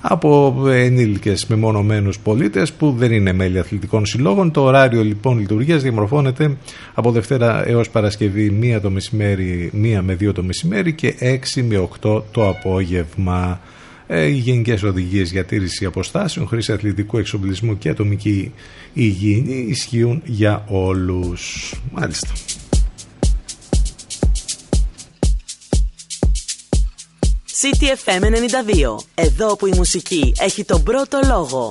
[0.00, 4.50] από ενήλικες μεμονωμένους πολίτες που δεν είναι μέλη αθλητικών συλλόγων.
[4.50, 6.56] Το ωράριο λοιπόν λειτουργίας διαμορφώνεται
[6.94, 11.88] από Δευτέρα έως Παρασκευή 1 το μεσημέρι, 1 με 2 το μεσημέρι και 6 με
[12.02, 13.60] 8 το απόγευμα.
[14.08, 18.52] Ε, οι γενικές οδηγίες για τήρηση αποστάσεων, χρήση αθλητικού εξοπλισμού και ατομική
[18.92, 21.74] υγιεινή ισχύουν για όλους.
[21.92, 22.32] Μάλιστα.
[27.60, 28.96] CTFM 92.
[29.14, 31.70] Εδώ που η μουσική έχει τον πρώτο λόγο.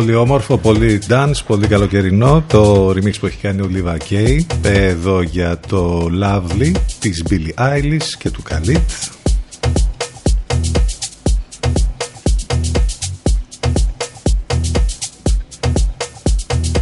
[0.00, 2.44] Πολύ όμορφο, πολύ dance, πολύ καλοκαιρινό.
[2.48, 8.08] Το remix που έχει κάνει ο Liva K εδώ για το Lovely της Billie Eilish
[8.18, 8.80] και του Khalid.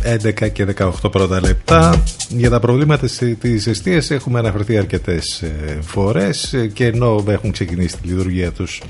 [0.08, 2.02] 11 και 18 πρώτα λεπτά.
[2.28, 3.06] Για τα προβλήματα
[3.40, 6.52] της εστίας έχουμε αναφερθεί αρκετές ε, φορές.
[6.52, 8.82] Ε, και ενώ έχουν ξεκινήσει τη λειτουργία τους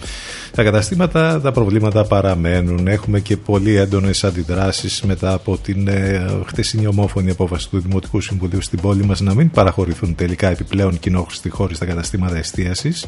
[0.58, 2.86] τα καταστήματα, τα προβλήματα παραμένουν.
[2.86, 8.62] Έχουμε και πολύ έντονες αντιδράσεις μετά από την ε, χτεσινή ομόφωνη απόφαση του Δημοτικού Συμβουλίου
[8.62, 13.06] στην πόλη μας να μην παραχωρηθούν τελικά επιπλέον κοινόχρηστοι χώροι στα καταστήματα εστίασης.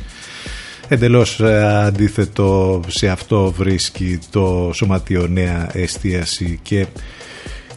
[0.88, 1.40] Εντελώς
[1.84, 6.86] αντίθετο σε αυτό βρίσκει το Σωματείο Νέα Εστίαση και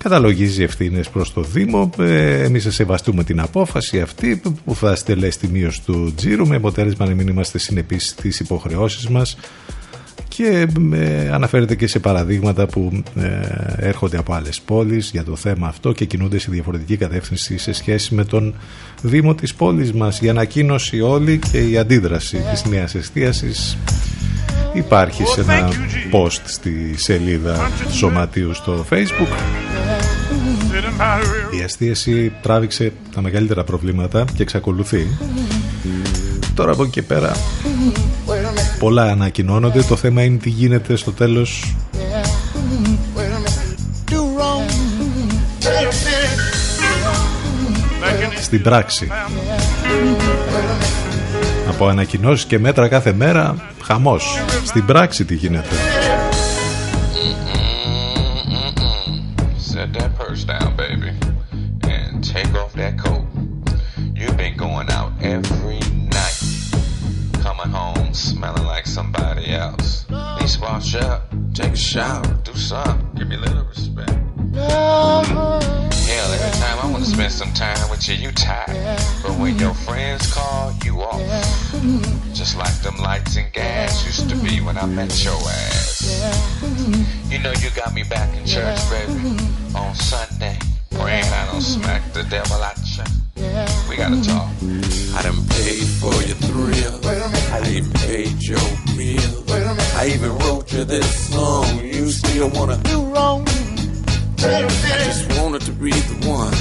[0.03, 1.89] καταλογίζει ευθύνες προς το Δήμο.
[1.99, 6.55] Ε, Εμείς θα σεβαστούμε την απόφαση αυτή που θα στελέσει τη μείωση του τζίρου με
[6.55, 9.37] αποτέλεσμα να μην είμαστε συνεπείς στις υποχρεώσεις μας
[10.27, 13.29] και ε, αναφέρεται και σε παραδείγματα που ε,
[13.77, 18.15] έρχονται από άλλες πόλεις για το θέμα αυτό και κινούνται σε διαφορετική κατεύθυνση σε σχέση
[18.15, 18.55] με τον
[19.01, 20.21] Δήμο της πόλης μας.
[20.21, 23.77] Η ανακοίνωση όλη και η αντίδραση της νέας εστίασης
[24.73, 25.69] υπάρχει σε ένα
[26.11, 29.72] post στη σελίδα Σωματείου στο facebook
[31.51, 35.07] η εστίαση τράβηξε τα μεγαλύτερα προβλήματα και εξακολουθεί.
[36.53, 37.32] Τώρα από εκεί και πέρα
[38.80, 39.82] πολλά ανακοινώνονται.
[39.82, 41.76] Το θέμα είναι τι γίνεται στο τέλος.
[48.41, 49.07] Στην πράξη.
[51.69, 54.39] Από ανακοινώσεις και μέτρα κάθε μέρα χαμός.
[54.65, 56.02] Στην πράξη τι γίνεται
[71.93, 74.09] shower, do something, give me a little respect.
[74.55, 75.21] Hell,
[76.33, 78.99] every time I want to spend some time with you, you tired.
[79.21, 81.21] But when your friends call, you off.
[82.33, 86.57] Just like them lights and gas used to be when I met your ass.
[87.29, 89.37] You know you got me back in church, baby,
[89.75, 90.57] on Sunday.
[90.89, 93.22] Praying I don't smack the devil out you.
[93.94, 94.49] We gotta talk.
[95.14, 96.99] I done paid for your thrill.
[97.53, 98.57] I even paid your
[98.98, 99.44] meal.
[99.95, 101.80] I even wrote you this song.
[101.86, 103.48] You still wanna do wrong?
[104.40, 104.68] I
[105.06, 106.56] just wanted to be the one.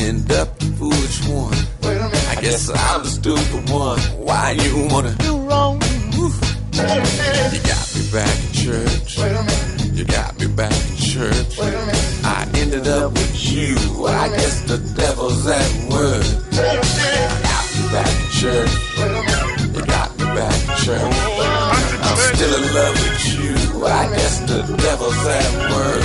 [0.00, 1.52] End up the foolish one.
[1.84, 4.00] I guess I'm the stupid one.
[4.16, 5.82] Why you wanna do wrong?
[6.08, 6.30] You
[7.60, 9.18] got me back in church.
[9.92, 11.58] You got me back in church.
[12.24, 13.76] I ended up with you.
[14.06, 16.37] I guess the devil's at work.
[16.58, 18.10] Got me back
[18.42, 18.66] in.
[19.74, 20.54] You got me back
[20.88, 21.06] in.
[22.02, 23.86] I'm still in love with you.
[23.86, 26.02] I guess the devil's at work.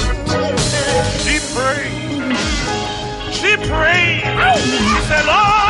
[1.23, 1.93] She prayed.
[3.33, 4.21] She prayed.
[4.61, 5.62] She said, Lord,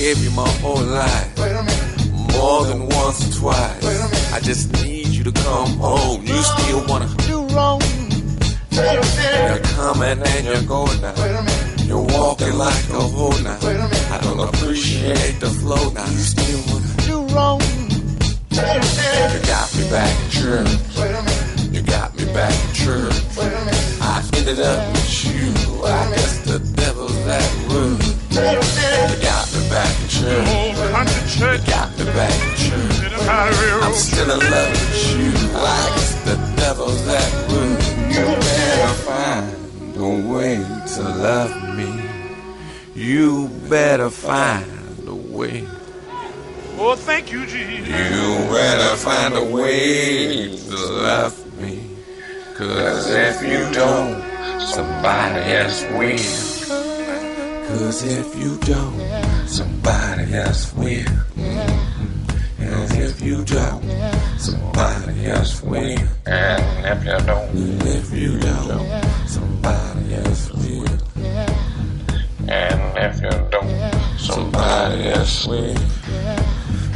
[0.00, 1.28] gave you my whole life.
[2.32, 4.32] More than once or twice.
[4.32, 6.24] I just need you to come home.
[6.24, 7.82] You still wanna do wrong.
[8.72, 11.14] You're coming and you're going now.
[11.84, 13.58] You're walking like a hoe now.
[14.14, 16.06] I don't appreciate the flow now.
[16.06, 17.60] You still wanna do wrong.
[18.52, 20.72] You got me back in church.
[21.74, 23.16] You got me back in church.
[24.00, 25.84] I ended up with you.
[25.84, 28.99] I guess the devil's at work.
[30.20, 31.60] Got church.
[31.60, 33.12] You got me back church.
[33.28, 35.32] I'm still in love with you.
[35.56, 37.80] I guess the devil's at work.
[38.12, 40.56] You better find a way
[40.94, 42.02] to love me.
[42.94, 44.66] You better find
[45.08, 45.66] a way.
[46.76, 47.88] Oh, thank you, Jesus.
[47.88, 51.80] You better find a way to love me.
[52.56, 54.22] Cause if you don't,
[54.60, 57.68] somebody else will.
[57.68, 58.98] Cause if you don't,
[59.60, 61.12] somebody else will.
[62.58, 63.84] And if you don't,
[64.38, 66.00] somebody else will.
[66.26, 67.50] And if you don't,
[67.96, 68.88] if you don't,
[69.28, 70.96] somebody else will.
[72.48, 73.72] And if you don't,
[74.18, 75.76] somebody else will.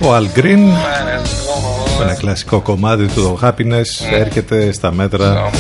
[0.01, 0.65] Al Green
[2.03, 5.51] Ένα κλασικό κομμάτι του Happiness έρχεται στα μέτρα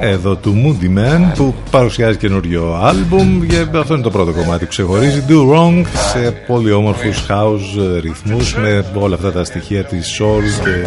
[0.00, 4.70] εδώ του Moody Man που παρουσιάζει καινούριο άλμπουμ και αυτό είναι το πρώτο κομμάτι που
[4.70, 5.24] ξεχωρίζει.
[5.28, 10.86] Do Wrong σε πολύ όμορφους house ρυθμούς με όλα αυτά τα στοιχεία της soul και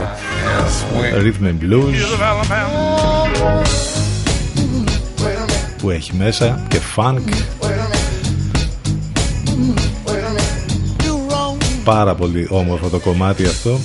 [1.18, 1.96] rhythm and blues
[5.78, 7.22] που έχει μέσα και funk.
[11.84, 13.80] Πάρα πολύ όμορφο το κομμάτι αυτό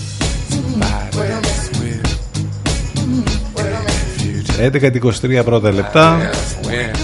[4.60, 6.30] 11-23 πρώτα λεπτά.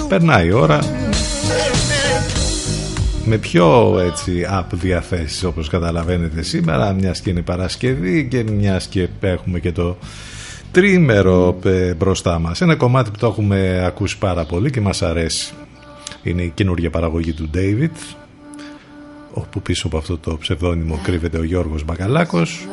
[0.09, 0.79] Περνάει η ώρα.
[3.25, 9.09] Με πιο έτσι app διαθέσεις όπως καταλαβαίνετε σήμερα μιας και είναι Παρασκευή και μιας και
[9.21, 9.97] έχουμε και το
[10.71, 12.61] τρίμερο ε, μπροστά μας.
[12.61, 15.53] Ένα κομμάτι που το έχουμε ακούσει πάρα πολύ και μας αρέσει.
[16.23, 18.17] Είναι η καινούργια παραγωγή του David
[19.33, 22.67] όπου πίσω από αυτό το ψευδόνυμο κρύβεται ο Γιώργος Μπακαλάκος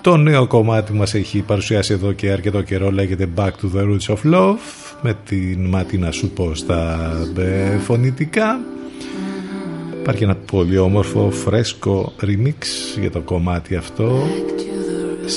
[0.00, 4.14] το νέο κομμάτι μας έχει παρουσιάσει εδώ και αρκετό καιρό λέγεται Back to the Roots
[4.14, 4.56] of Love
[5.02, 8.60] με την Ματίνα σου πω στα ε, φωνητικά.
[10.00, 12.64] Υπάρχει ένα πολύ όμορφο φρέσκο remix
[13.00, 14.22] για το κομμάτι αυτό.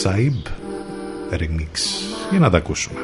[0.03, 0.51] Saib
[1.33, 1.77] Remix.
[2.29, 2.99] Για να τα ακούσουμε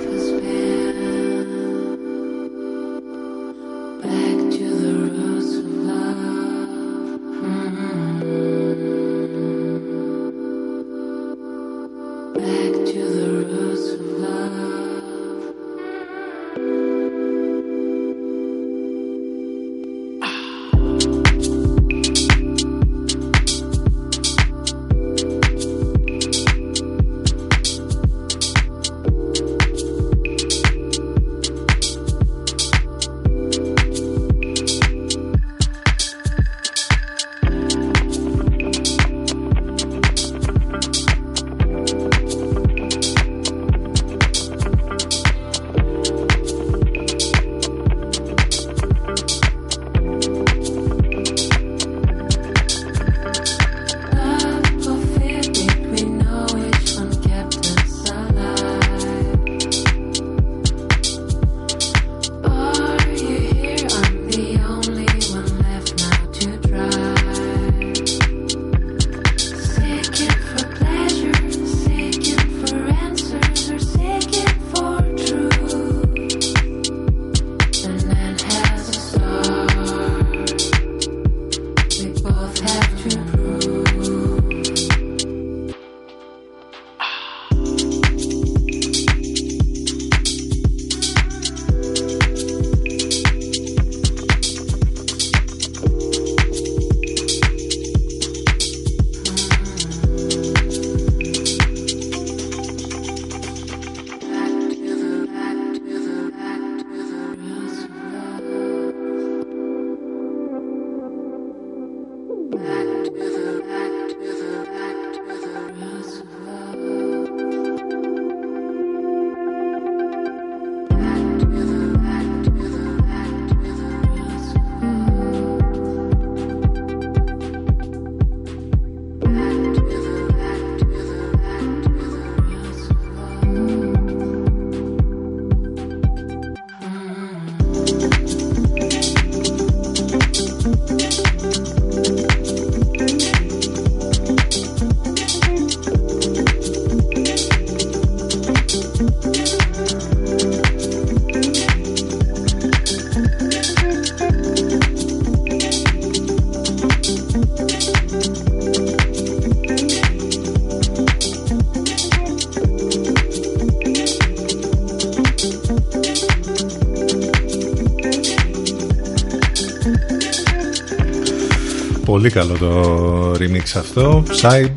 [172.20, 174.24] Πολύ καλό το remix αυτό.
[174.42, 174.76] Side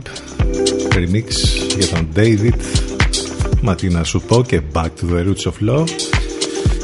[0.95, 1.25] remix
[1.79, 2.53] για τον David.
[3.63, 5.89] Ματίνα σου πω και Back to the Roots of Love.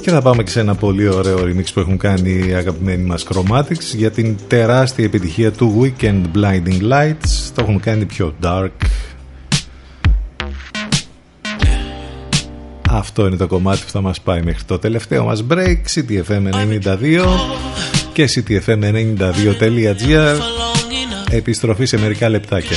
[0.00, 3.26] Και θα πάμε και σε ένα πολύ ωραίο remix που έχουν κάνει οι αγαπημένοι μας
[3.28, 7.50] Chromatics για την τεράστια επιτυχία του Weekend Blinding Lights.
[7.54, 8.70] Το έχουν κάνει πιο dark.
[12.90, 15.76] Αυτό είναι το κομμάτι που θα μας πάει μέχρι το τελευταίο μας break.
[15.94, 16.48] CTFM
[16.82, 17.77] 92
[18.26, 20.36] και ctfm92.gr
[21.30, 22.76] επιστροφή σε μερικά λεπτάκια.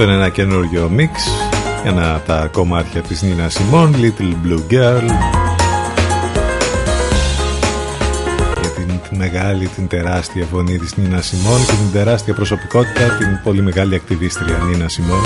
[0.00, 1.28] Αυτό είναι ένα καινούργιο μίξ
[1.84, 5.04] Ένα τα κομμάτια της Νίνα Σιμών Little Blue Girl.
[8.60, 13.62] Για την, μεγάλη, την τεράστια φωνή της Νίνα Σιμών Και την τεράστια προσωπικότητα Την πολύ
[13.62, 15.20] μεγάλη ακτιβίστρια Νίνα Σιμών.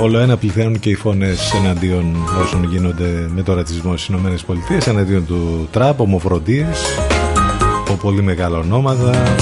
[0.00, 5.26] Όλο ένα πληθαίνουν και οι φωνές εναντίον όσων γίνονται με το ρατσισμό στις ΗΠΑ, εναντίον
[5.26, 6.82] του Τραμπ, ομοφροντίες,
[7.80, 9.34] από πολύ μεγάλα ονόματα,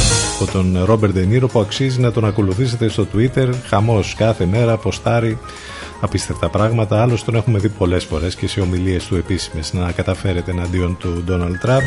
[0.43, 5.39] από τον Ρόμπερ Ντενίρο που αξίζει να τον ακολουθήσετε στο Twitter, χαμός κάθε μέρα, ποστάρει
[6.01, 7.03] απίστευτα πράγματα.
[7.03, 11.23] Άλλωστε τον έχουμε δει πολλές φορές και σε ομιλίες του επίσημες να καταφέρεται εναντίον του
[11.25, 11.83] Ντόναλτ Τραμπ.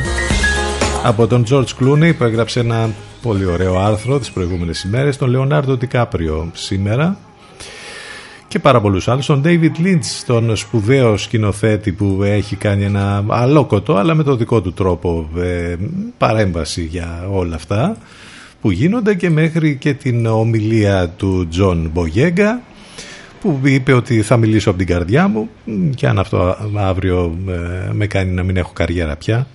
[1.04, 2.90] Από τον George Clooney που έγραψε ένα
[3.22, 7.18] πολύ ωραίο άρθρο τις προηγούμενες ημέρες, τον Λεωνάρντο Τικάπριο σήμερα
[8.48, 9.26] και πάρα πολλούς άλλους.
[9.26, 14.62] Τον David Lynch, τον σπουδαίο σκηνοθέτη που έχει κάνει ένα αλόκοτο αλλά με το δικό
[14.62, 15.76] του τρόπο ε,
[16.18, 17.98] παρέμβαση για όλα αυτά
[18.66, 22.62] που γίνονται και μέχρι και την ομιλία του Τζον Μπογιέγκα
[23.42, 25.50] που είπε ότι θα μιλήσω από την καρδιά μου
[25.96, 29.48] και αν αυτό αύριο ε, με κάνει να μην έχω καριέρα πια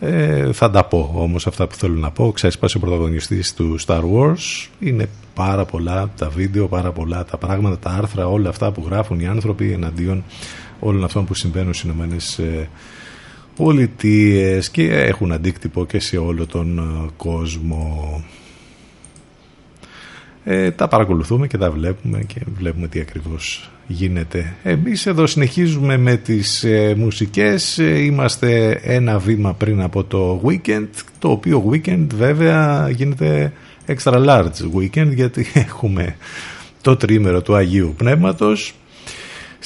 [0.00, 2.32] ε, θα τα πω όμως αυτά που θέλω να πω.
[2.32, 7.78] Ξέσπασε ο πρωταγωνιστής του Star Wars είναι πάρα πολλά τα βίντεο πάρα πολλά τα πράγματα,
[7.78, 10.24] τα άρθρα όλα αυτά που γράφουν οι άνθρωποι εναντίον
[10.80, 12.68] όλων αυτών που συμβαίνουν στις Ηνωμένες ε,
[13.56, 18.22] Πολιτείες και έχουν αντίκτυπο και σε όλο τον ε, κόσμο
[20.44, 24.54] ε, τα παρακολουθούμε και τα βλέπουμε και βλέπουμε τι ακριβώς γίνεται.
[24.62, 30.88] Εμείς εδώ συνεχίζουμε με τις ε, μουσικές, ε, είμαστε ένα βήμα πριν από το weekend,
[31.18, 33.52] το οποίο weekend βέβαια γίνεται
[33.86, 36.16] extra large weekend γιατί έχουμε
[36.80, 38.74] το τρίμερο του Αγίου Πνεύματος.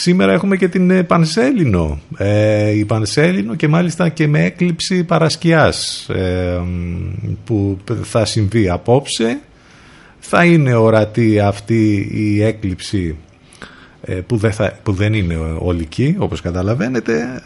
[0.00, 6.06] Σήμερα έχουμε και την Πανσέλινο, ε, η Πανσέλινο και μάλιστα και με έκλειψη Παρασκιάς
[7.44, 9.40] που θα συμβεί απόψε.
[10.18, 13.16] Θα είναι ορατή αυτή η έκλειψη
[14.02, 17.42] ε, που δεν, θα, που δεν είναι ολική όπως καταλαβαίνετε.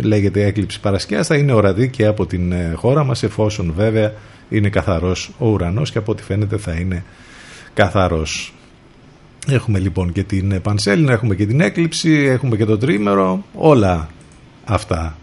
[0.00, 4.12] Λέγεται έκλειψη Παρασκευάς θα είναι ορατή και από την ε, χώρα μας εφόσον βέβαια
[4.48, 7.04] είναι καθαρός ο ουρανός και από ό,τι φαίνεται θα είναι
[7.74, 8.53] καθαρός
[9.48, 14.08] έχουμε λοιπόν και την Πανσέλινα έχουμε και την έκλειψη έχουμε και το τρίμερο όλα
[14.64, 15.16] αυτά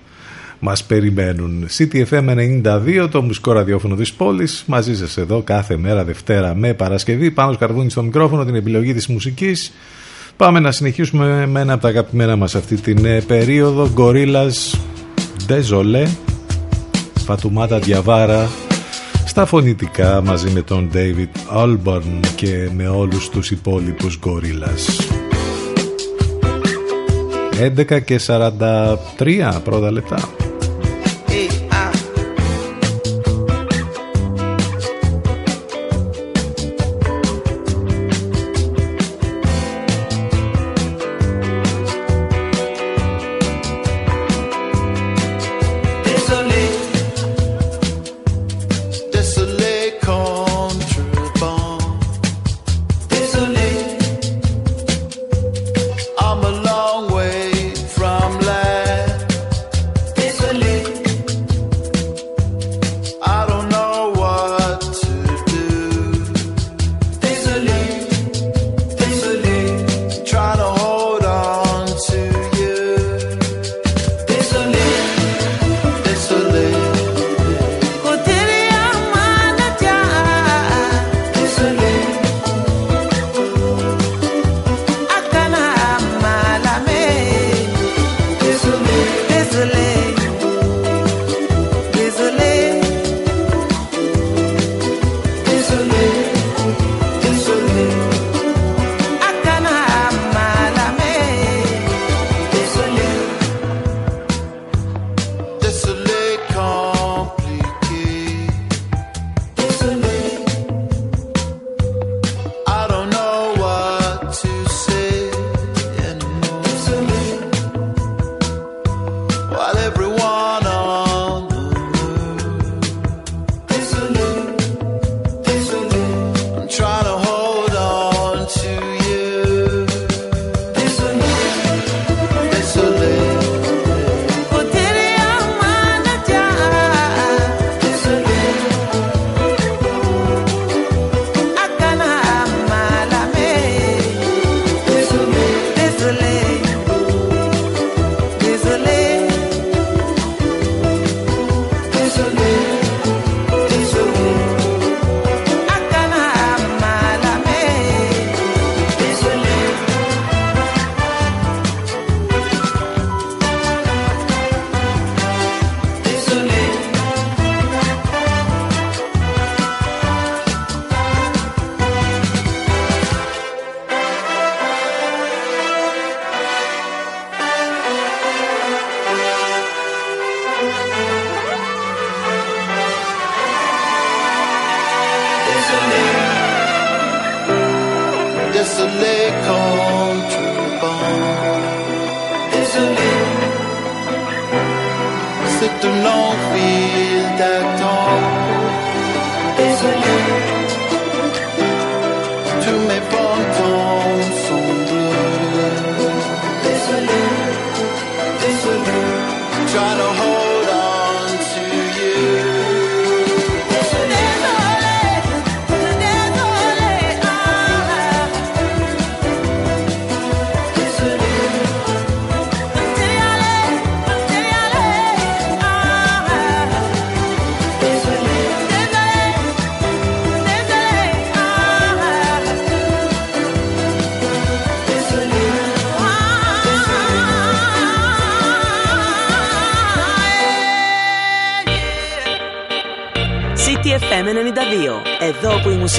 [0.63, 1.67] μας περιμένουν.
[1.77, 7.31] CTFM 92, το μουσικό ραδιόφωνο της πόλης, μαζί σας εδώ κάθε μέρα Δευτέρα με Παρασκευή,
[7.31, 9.73] πάνω σκαρβούνι στο μικρόφωνο, την επιλογή της μουσικής.
[10.37, 14.75] Πάμε να συνεχίσουμε με ένα από τα αγαπημένα μας αυτή την ε, περίοδο, Gorillaz
[15.47, 16.07] Desolé,
[17.25, 18.49] Φατουμάτα Διαβάρα,
[19.25, 25.03] στα φωνητικά μαζί με τον David Albarn και με όλους τους υπόλοιπους Gorillaz.
[27.77, 30.40] 11 και 43 πρώτα λεπτά.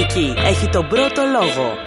[0.03, 1.82] μουσική έχει τον πρώτο λόγο.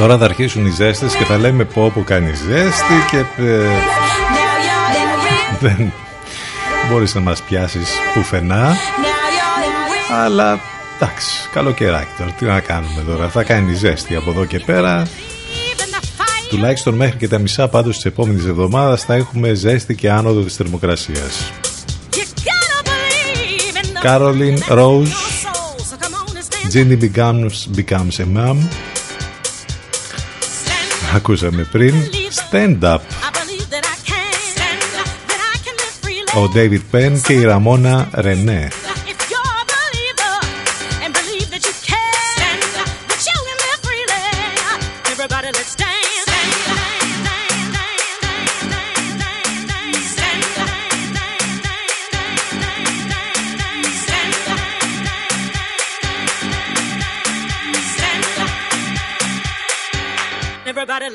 [0.00, 3.66] Τώρα θα αρχίσουν οι ζέστες και θα λέμε πω που κάνει ζέστη και ε,
[5.60, 5.92] δεν
[6.90, 8.76] μπορείς να μας πιάσεις πουθενά
[10.24, 10.60] αλλά
[10.96, 15.06] εντάξει καλοκαιράκι τώρα τι να κάνουμε τώρα θα κάνει ζέστη από εδώ και πέρα.
[16.48, 20.56] Τουλάχιστον μέχρι και τα μισά πάντως της επόμενης εβδομάδας θα έχουμε ζέστη και άνοδο της
[20.56, 21.52] θερμοκρασίας.
[24.00, 25.12] Κάρολιν Rose,
[26.72, 28.56] Jenny becomes, becomes a mom.
[31.14, 31.94] Ακούσαμε πριν
[32.50, 32.98] Stand Up.
[36.34, 38.68] Ο David Penn και η Ραμόνα Ρενέ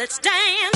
[0.06, 0.74] let's dance.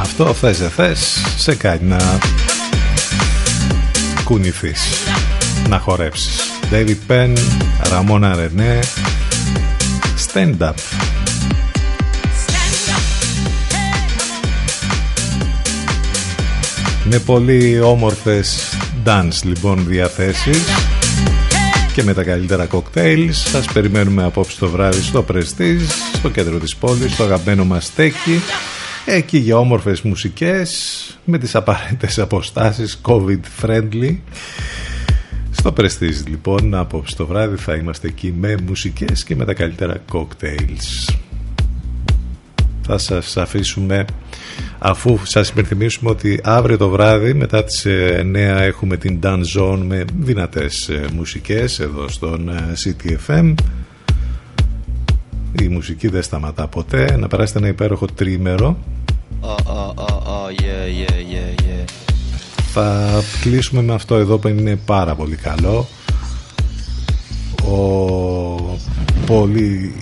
[0.00, 1.24] Αυτό θες δεν θες.
[1.36, 2.18] Σε κάνει να
[4.24, 4.80] κουνηθείς
[5.68, 6.40] Να χορέψεις.
[6.70, 7.36] David Penn,
[7.90, 8.82] Ramona René
[10.32, 10.74] Stand Up.
[17.04, 18.58] Με πολύ όμορφες
[19.04, 20.62] dance λοιπόν διαθέσεις
[21.94, 23.32] και με τα καλύτερα κοκτέιλ.
[23.32, 28.40] Σας περιμένουμε απόψε το βράδυ στο Prestige, στο κέντρο της πόλης, στο αγαπημένο μας στέκι
[29.04, 30.70] εκεί για όμορφες μουσικές
[31.24, 34.16] με τις απαραίτητες αποστάσεις COVID friendly
[35.50, 39.96] στο Prestige λοιπόν απόψε το βράδυ θα είμαστε εκεί με μουσικές και με τα καλύτερα
[40.12, 41.14] cocktails
[42.82, 44.04] θα σας αφήσουμε
[44.78, 50.04] αφού σας υπενθυμίσουμε ότι αύριο το βράδυ μετά τις 9 έχουμε την Dance Zone με
[50.18, 53.54] δυνατές ε, μουσικές εδώ στον ε, CTFM
[55.60, 57.16] η μουσική δεν σταματά ποτέ.
[57.16, 58.76] Να περάσετε ένα υπέροχο τρίμερο.
[59.40, 61.84] Oh, oh, oh, oh, yeah, yeah, yeah, yeah.
[62.72, 63.10] θα
[63.40, 65.86] κλείσουμε με αυτό εδώ που είναι πάρα πολύ καλό.
[67.64, 68.78] Ο
[69.26, 69.94] πολύ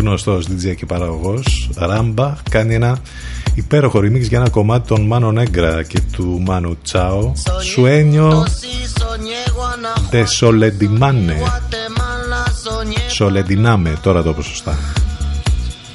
[0.00, 2.98] γνωστός DJ και παραγωγός Ράμπα κάνει ένα
[3.54, 7.32] υπέροχο remix για ένα κομμάτι των Μάνο Νέγκρα και του Μάνου Τσάο.
[7.62, 8.46] Σουένιο
[10.10, 11.36] de Soledimane
[13.18, 14.78] Solediname τώρα το πω σωστά.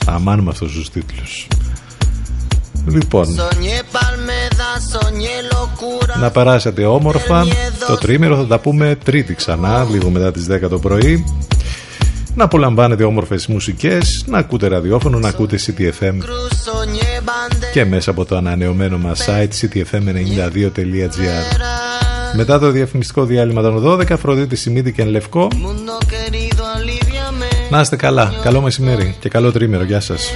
[0.06, 1.48] Αμάν με αυτούς τους τίτλους.
[2.88, 3.27] Λοιπόν,
[6.19, 7.45] να περάσετε όμορφα
[7.88, 11.26] Το τρίμερο θα τα πούμε τρίτη ξανά Λίγο μετά τις 10 το πρωί
[12.36, 16.14] να απολαμβάνετε όμορφες μουσικές, να ακούτε ραδιόφωνο, να ακούτε CTFM
[17.74, 21.45] και μέσα από το ανανεωμένο μας site ctfm92.gr
[22.36, 25.48] Μετά το διαφημιστικό διάλειμμα των 12, Αφροδίτη Σιμίδη και Λευκό.
[27.70, 30.32] Να είστε καλά, καλό μεσημέρι και καλό τρίμερο, γεια σας.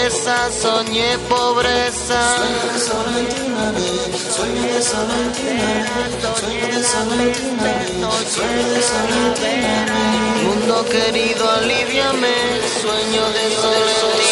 [0.00, 2.36] tristeza, soñé pobreza.
[2.36, 7.90] Soñé solamente una vez, soñé solamente una soñé solamente una vez,
[8.34, 12.34] soñé solamente una Mundo querido, aliviame,
[12.80, 14.29] sueño de solamente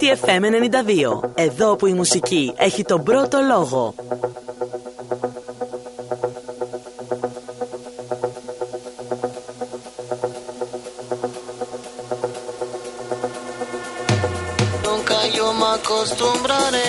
[0.00, 1.30] CTFM 92.
[1.34, 3.94] Εδώ που η μουσική έχει τον πρώτο λόγο.
[14.84, 16.87] Nunca yo me acostumbraré.